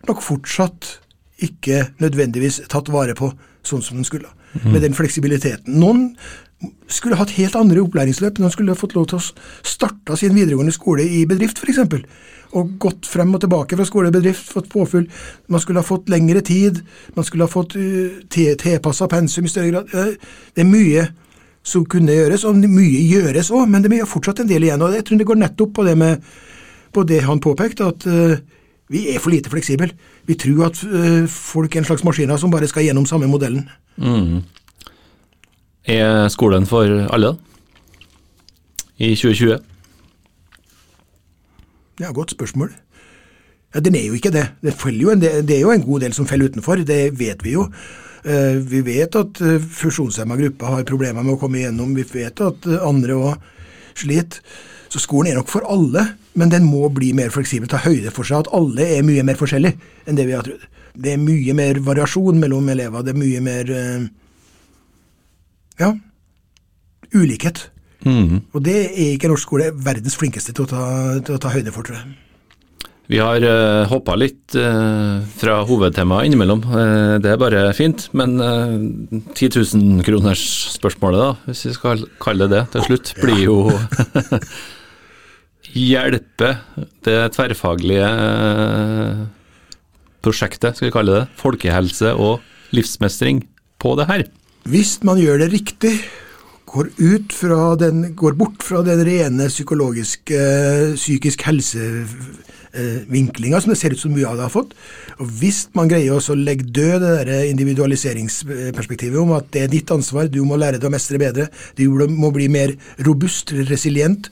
nok 0.08 0.24
fortsatt 0.26 0.98
ikke 1.44 1.90
nødvendigvis 2.02 2.64
tatt 2.72 2.90
vare 2.94 3.14
på 3.18 3.30
sånn 3.68 3.84
som 3.86 4.00
den 4.00 4.08
skulle. 4.08 4.32
Mm. 4.54 4.72
Med 4.72 4.82
den 4.86 4.98
fleksibiliteten. 4.98 5.78
Noen 5.82 6.14
skulle 6.88 7.18
hatt 7.20 7.36
helt 7.38 7.56
andre 7.60 7.82
opplæringsløp. 7.84 8.40
Noen 8.40 8.54
skulle 8.54 8.78
fått 8.80 8.96
lov 8.98 9.10
til 9.12 9.20
å 9.20 9.26
starte 9.68 10.18
sin 10.18 10.34
videregående 10.34 10.74
skole 10.74 11.06
i 11.06 11.26
bedrift, 11.30 11.62
f.eks 11.62 11.82
og 12.54 12.76
gått 12.82 13.08
frem 13.10 13.34
og 13.36 13.42
tilbake 13.44 13.78
fra 13.80 13.88
skolebedrift, 13.88 14.52
fått 14.54 14.70
påfyll. 14.72 15.08
Man 15.52 15.62
skulle 15.64 15.82
ha 15.82 15.88
fått 15.88 16.10
lengre 16.12 16.44
tid, 16.46 16.82
man 17.18 17.26
skulle 17.28 17.48
ha 17.48 17.52
fått 17.52 17.76
uh, 17.80 18.22
tilpassa 18.30 19.10
pensum 19.12 19.46
i 19.50 19.52
større 19.52 19.74
grad. 19.74 20.18
Det 20.54 20.64
er 20.64 20.70
mye 20.70 21.08
som 21.64 21.86
kunne 21.88 22.16
gjøres, 22.16 22.44
og 22.44 22.60
mye 22.60 23.04
gjøres 23.08 23.52
òg, 23.56 23.70
men 23.72 23.84
det 23.84 23.94
er 23.96 24.10
fortsatt 24.10 24.44
en 24.44 24.50
del 24.50 24.68
igjen. 24.68 24.82
og 24.84 24.94
Jeg 24.94 25.06
tror 25.08 25.22
det 25.22 25.30
går 25.30 25.40
nettopp 25.40 25.74
på 25.78 25.86
det, 25.88 25.98
med, 25.98 26.34
på 26.94 27.06
det 27.08 27.22
han 27.24 27.42
påpekte, 27.44 27.88
at 27.94 28.08
uh, 28.08 28.36
vi 28.94 29.08
er 29.14 29.22
for 29.24 29.32
lite 29.34 29.50
fleksible. 29.50 29.90
Vi 30.28 30.36
tror 30.40 30.68
at 30.68 30.84
uh, 30.84 31.24
folk 31.30 31.76
er 31.76 31.82
en 31.84 31.88
slags 31.88 32.04
maskiner 32.04 32.38
som 32.38 32.52
bare 32.52 32.68
skal 32.68 32.86
gjennom 32.86 33.08
samme 33.10 33.32
modellen. 33.32 33.70
Mm. 33.98 34.44
Er 35.86 36.28
skolen 36.32 36.66
for 36.68 36.88
alle 37.12 37.36
i 38.98 39.16
2020? 39.16 39.73
Ja, 42.00 42.12
Godt 42.12 42.32
spørsmål. 42.32 42.72
Ja, 43.76 43.80
Den 43.80 43.96
er 43.96 44.06
jo 44.06 44.14
ikke 44.14 44.32
det. 44.32 44.48
Det, 44.62 44.76
jo 45.02 45.12
en, 45.12 45.22
det 45.22 45.52
er 45.52 45.62
jo 45.62 45.72
en 45.72 45.84
god 45.84 46.00
del 46.00 46.14
som 46.14 46.26
faller 46.26 46.46
utenfor, 46.50 46.76
det 46.76 47.20
vet 47.20 47.44
vi 47.44 47.54
jo. 47.58 47.68
Uh, 48.24 48.72
vi 48.72 48.80
vet 48.86 49.16
at 49.20 49.42
uh, 49.42 49.60
funksjonshemma 49.60 50.38
grupper 50.40 50.66
har 50.66 50.86
problemer 50.88 51.26
med 51.26 51.34
å 51.34 51.40
komme 51.42 51.60
igjennom, 51.60 51.96
vi 51.96 52.06
vet 52.08 52.40
at 52.40 52.68
uh, 52.70 52.78
andre 52.88 53.18
òg 53.18 53.50
sliter. 54.00 54.40
Så 54.94 55.02
skolen 55.02 55.32
er 55.32 55.40
nok 55.40 55.50
for 55.50 55.66
alle, 55.66 56.06
men 56.38 56.52
den 56.54 56.68
må 56.70 56.86
bli 56.94 57.12
mer 57.18 57.34
fleksibel, 57.34 57.68
ta 57.70 57.80
høyde 57.82 58.14
for 58.14 58.28
seg 58.30 58.44
at 58.44 58.52
alle 58.54 58.86
er 58.96 59.06
mye 59.06 59.24
mer 59.26 59.40
forskjellige 59.40 59.74
enn 60.06 60.20
det 60.20 60.28
vi 60.30 60.36
har 60.38 60.46
trodd. 60.46 60.68
Det 60.94 61.16
er 61.16 61.22
mye 61.22 61.56
mer 61.58 61.80
variasjon 61.82 62.38
mellom 62.38 62.68
elever. 62.70 63.02
Det 63.02 63.16
er 63.16 63.18
mye 63.18 63.40
mer 63.42 63.72
eh, 63.74 64.04
ja, 65.80 65.90
ulikhet. 67.18 67.64
Mhm. 68.04 68.44
Og 68.54 68.64
det 68.66 68.78
er 68.92 69.14
ikke 69.14 69.32
norsk 69.32 69.48
skole 69.48 69.72
verdens 69.74 70.20
flinkeste 70.20 70.54
til 70.56 70.68
å 70.68 70.70
ta, 70.70 70.84
til 71.24 71.38
å 71.38 71.42
ta 71.42 71.54
høyde 71.54 71.74
for, 71.76 71.88
tror 71.88 72.02
jeg. 72.02 72.20
Vi 73.12 73.20
har 73.20 73.44
uh, 73.44 73.84
hoppa 73.92 74.16
litt 74.16 74.56
uh, 74.56 75.20
fra 75.38 75.58
hovedtemaet 75.68 76.30
innimellom. 76.30 76.62
uh, 76.72 77.18
det 77.20 77.34
er 77.34 77.42
bare 77.42 77.66
fint. 77.76 78.08
Men 78.16 78.38
uh, 78.40 78.80
10 79.36 79.60
000-kronersspørsmålet, 79.60 81.20
da, 81.20 81.34
hvis 81.50 81.66
vi 81.68 81.74
skal 81.76 82.06
kalle 82.24 82.48
det 82.48 82.64
det 82.64 82.64
til 82.78 82.88
slutt, 82.88 83.14
blir 83.20 83.44
jo 83.44 83.58
Hjelpe 85.74 86.52
det 87.02 87.20
tverrfaglige 87.34 88.06
eh, 88.06 89.22
prosjektet, 90.22 90.78
skal 90.78 90.88
vi 90.88 90.94
kalle 90.94 91.16
det, 91.16 91.24
folkehelse 91.40 92.12
og 92.14 92.44
livsmestring 92.78 93.42
på 93.82 93.96
det 93.98 94.06
her. 94.10 94.26
Hvis 94.70 95.00
man 95.08 95.18
gjør 95.18 95.42
det 95.42 95.50
riktig, 95.56 95.96
går, 96.74 96.90
den, 97.80 98.16
går 98.18 98.34
bort 98.38 98.64
fra 98.66 98.82
den 98.86 99.04
rene 99.06 99.48
psykologiske 99.52 100.40
psykisk 100.96 101.42
helsevinklinga 101.48 103.62
som 103.62 103.72
det 103.74 103.80
ser 103.80 103.94
ut 103.94 104.02
som 104.02 104.14
mye 104.16 104.30
av 104.30 104.38
det 104.40 104.46
har 104.48 104.56
fått, 104.56 104.72
og 105.20 105.26
hvis 105.40 105.60
man 105.78 105.90
greier 105.92 106.12
å 106.18 106.40
legge 106.40 106.72
død 106.74 106.98
det 107.04 107.12
der 107.30 107.50
individualiseringsperspektivet 107.52 109.20
om 109.22 109.32
at 109.38 109.46
det 109.54 109.62
er 109.66 109.74
ditt 109.74 109.90
ansvar, 109.94 110.24
du 110.28 110.42
må 110.48 110.56
lære 110.58 110.78
deg 110.80 110.90
å 110.90 110.96
mestre 110.96 111.22
bedre, 111.22 111.46
du 111.78 111.84
må 112.10 112.30
bli 112.34 112.48
mer 112.52 112.70
robust, 113.06 113.46
resilient, 113.70 114.24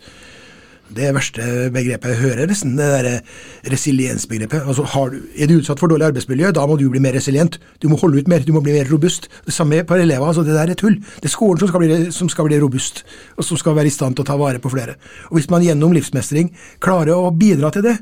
det 0.95 1.09
verste 1.15 1.45
begrepet 1.73 2.13
jeg 2.13 2.19
hører, 2.21 2.49
nesten, 2.49 2.75
det 2.77 2.87
der 2.91 3.71
resiliensbegrepet. 3.71 4.67
Altså, 4.67 4.85
du, 5.11 5.17
er 5.35 5.49
du 5.49 5.57
utsatt 5.59 5.79
for 5.79 5.91
dårlig 5.91 6.09
arbeidsmiljø, 6.09 6.51
da 6.55 6.65
må 6.67 6.77
du 6.79 6.87
bli 6.91 7.01
mer 7.03 7.15
resilient. 7.15 7.57
Du 7.81 7.87
må 7.91 7.99
holde 8.01 8.21
ut 8.21 8.31
mer, 8.31 8.43
du 8.45 8.53
må 8.55 8.63
bli 8.65 8.75
mer 8.75 8.89
robust. 8.91 9.29
Det 9.45 9.55
samme 9.55 9.83
par 9.87 10.01
elever. 10.03 10.25
altså 10.27 10.43
Det 10.43 10.55
der 10.55 10.73
er 10.73 10.79
tull. 10.79 10.99
Det 10.99 11.29
er 11.29 11.35
skolen 11.35 11.59
som 11.59 11.71
skal, 11.71 11.83
bli, 11.83 12.11
som 12.11 12.29
skal 12.29 12.49
bli 12.49 12.59
robust, 12.61 13.03
og 13.37 13.47
som 13.47 13.59
skal 13.59 13.75
være 13.77 13.91
i 13.91 13.95
stand 13.97 14.17
til 14.17 14.25
å 14.25 14.31
ta 14.31 14.37
vare 14.39 14.59
på 14.59 14.71
flere. 14.73 14.97
Og 15.31 15.39
Hvis 15.39 15.49
man 15.49 15.63
gjennom 15.63 15.95
livsmestring 15.95 16.53
klarer 16.79 17.15
å 17.15 17.31
bidra 17.31 17.71
til 17.71 17.87
det, 17.87 17.97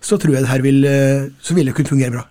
så 0.00 0.18
tror 0.18 0.36
jeg 0.36 0.46
det 0.46 0.52
her 0.52 0.62
vil, 0.62 0.84
eh, 0.86 1.30
så 1.42 1.54
vil 1.54 1.66
det 1.66 1.74
kunne 1.74 1.90
fungere 1.90 2.14
bra. 2.14 2.26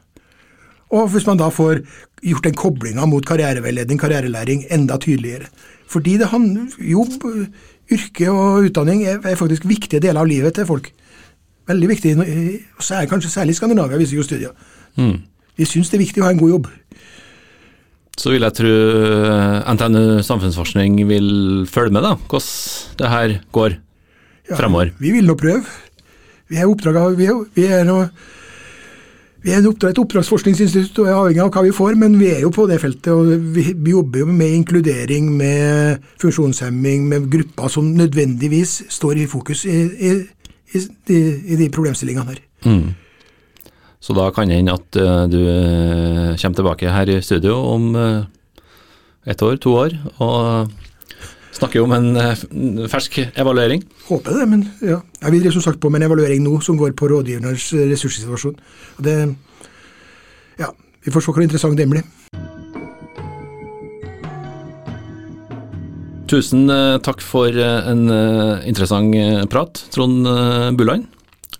Og 0.95 1.09
hvis 1.11 1.25
man 1.27 1.39
da 1.39 1.49
får 1.51 1.81
gjort 2.23 2.45
den 2.47 2.55
koblinga 2.55 3.05
mot 3.05 3.25
karriereveiledning, 3.25 3.99
karrierelæring, 3.99 4.65
enda 4.71 4.97
tydeligere. 4.97 5.49
Fordi 5.87 6.17
det 6.17 6.31
handler 6.31 6.71
jobb, 6.79 7.19
yrke 7.93 8.29
og 8.31 8.67
utdanning 8.67 9.03
er, 9.07 9.21
er 9.23 9.39
faktisk 9.39 9.67
viktige 9.67 10.01
deler 10.03 10.23
av 10.23 10.29
livet 10.29 10.57
til 10.57 10.67
folk. 10.67 10.89
Veldig 11.67 11.89
viktig, 11.91 12.13
er 12.17 13.09
kanskje 13.11 13.31
særlig 13.31 13.55
i 13.55 13.59
Skandinavia, 13.59 13.99
viser 13.99 14.19
jo 14.19 14.25
studier. 14.25 14.53
Mm. 14.95 15.19
Vi 15.57 15.65
syns 15.67 15.91
det 15.91 15.97
er 15.97 16.05
viktig 16.05 16.23
å 16.23 16.27
ha 16.27 16.33
en 16.35 16.39
god 16.39 16.53
jobb. 16.53 16.69
Så 18.17 18.31
vil 18.33 18.45
jeg 18.45 18.55
tro 18.57 18.69
eh, 18.71 19.73
NTNU 19.75 20.23
samfunnsforskning 20.25 20.95
vil 21.09 21.29
følge 21.69 21.93
med, 21.93 22.05
da, 22.07 22.15
hvordan 22.17 22.95
det 23.01 23.11
her 23.11 23.35
går 23.53 23.77
fremover. 24.55 24.93
Vi 24.97 25.11
vil 25.13 25.27
nå 25.27 25.35
prøve. 25.37 25.65
Vi 26.47 26.57
er, 26.57 26.69
oppdraget, 26.71 27.17
vi 27.19 27.27
er, 27.27 27.43
vi 27.53 27.67
er 27.67 27.83
vi 29.47 29.53
er 29.55 29.63
et 29.63 29.99
oppdragsforskningsinstitutt 30.01 30.97
og 30.99 31.07
er 31.07 31.15
avhengig 31.15 31.39
av 31.45 31.49
hva 31.55 31.61
vi 31.63 31.75
får, 31.75 31.95
men 31.95 32.17
vi 32.19 32.33
er 32.33 32.41
jo 32.43 32.51
på 32.51 32.65
det 32.67 32.81
feltet. 32.83 33.07
og 33.13 33.45
Vi, 33.55 33.69
jobber 33.93 34.25
jo 34.25 34.27
med 34.27 34.55
inkludering, 34.57 35.29
med 35.39 36.03
funksjonshemming, 36.19 37.05
med 37.07 37.29
grupper 37.31 37.71
som 37.71 37.87
nødvendigvis 37.95 38.81
står 38.91 39.21
i 39.23 39.27
fokus 39.31 39.63
i, 39.65 39.77
i, 39.87 40.11
i, 40.75 41.19
i 41.53 41.59
de 41.61 41.69
problemstillingene 41.71 42.33
her. 42.33 42.41
Mm. 42.67 42.89
Så 44.03 44.15
da 44.17 44.27
kan 44.35 44.51
det 44.51 44.59
hende 44.59 44.75
at 44.75 44.99
uh, 44.99 45.23
du 45.31 45.39
uh, 45.39 46.35
kommer 46.35 46.59
tilbake 46.59 46.91
her 46.91 47.13
i 47.15 47.21
studio 47.23 47.55
om 47.71 47.95
uh, 47.95 48.27
ett 49.25 49.41
år, 49.41 49.55
to 49.63 49.77
år, 49.79 49.95
og 50.19 50.67
snakker 51.57 51.81
jo 51.81 51.87
om 51.87 51.95
en 51.97 52.87
fersk 52.91 53.19
evaluering. 53.33 53.83
Håper 54.07 54.39
det, 54.39 54.47
men 54.49 54.65
ja. 54.85 55.01
Jeg 55.23 55.33
vil 55.33 55.51
som 55.55 55.65
sagt 55.65 55.81
på 55.81 55.89
med 55.91 56.01
en 56.01 56.09
evaluering 56.11 56.43
nå 56.45 56.59
som 56.65 56.77
går 56.79 56.93
på 56.97 57.09
rådgivernes 57.11 57.71
ressurssituasjon. 57.91 58.55
Og 58.97 59.03
det, 59.03 59.17
ja, 60.61 60.71
Vi 61.05 61.11
får 61.11 61.23
se 61.23 61.31
hvor 61.33 61.43
interessant 61.43 61.77
den 61.79 61.91
blir. 61.91 62.05
Tusen 66.27 66.67
takk 67.01 67.21
for 67.23 67.55
en 67.55 68.09
interessant 68.67 69.15
prat, 69.49 69.85
Trond 69.95 70.27
Bulland. 70.77 71.07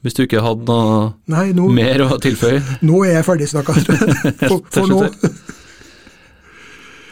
Hvis 0.06 0.16
du 0.16 0.24
ikke 0.24 0.44
hadde 0.44 0.68
noe 0.68 1.14
Nei, 1.32 1.50
nå, 1.56 1.70
mer 1.74 2.04
å 2.06 2.18
tilføye? 2.22 2.62
Nå 2.88 3.02
er 3.08 3.18
jeg 3.18 3.28
ferdig 3.28 3.48
snakka. 3.52 3.74
For, 4.46 4.62
for 4.72 4.92
nå. 4.92 5.00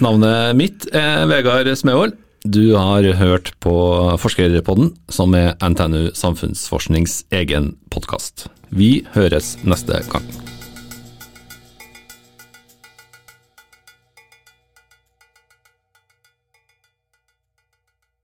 Navnet 0.05 0.55
mitt 0.59 0.85
er 0.95 1.25
Vegard 1.31 1.71
Smevold. 1.79 2.15
Du 2.45 2.75
har 2.75 3.03
hørt 3.17 3.55
på 3.59 3.73
Forskerpodden, 4.21 4.91
som 5.09 5.33
er 5.33 5.55
NTNU 5.65 6.11
Samfunnsforsknings 6.13 7.23
egen 7.33 7.71
podkast. 7.89 8.45
Vi 8.69 8.99
høres 9.17 9.55
neste 9.65 10.03
gang. 10.11 10.44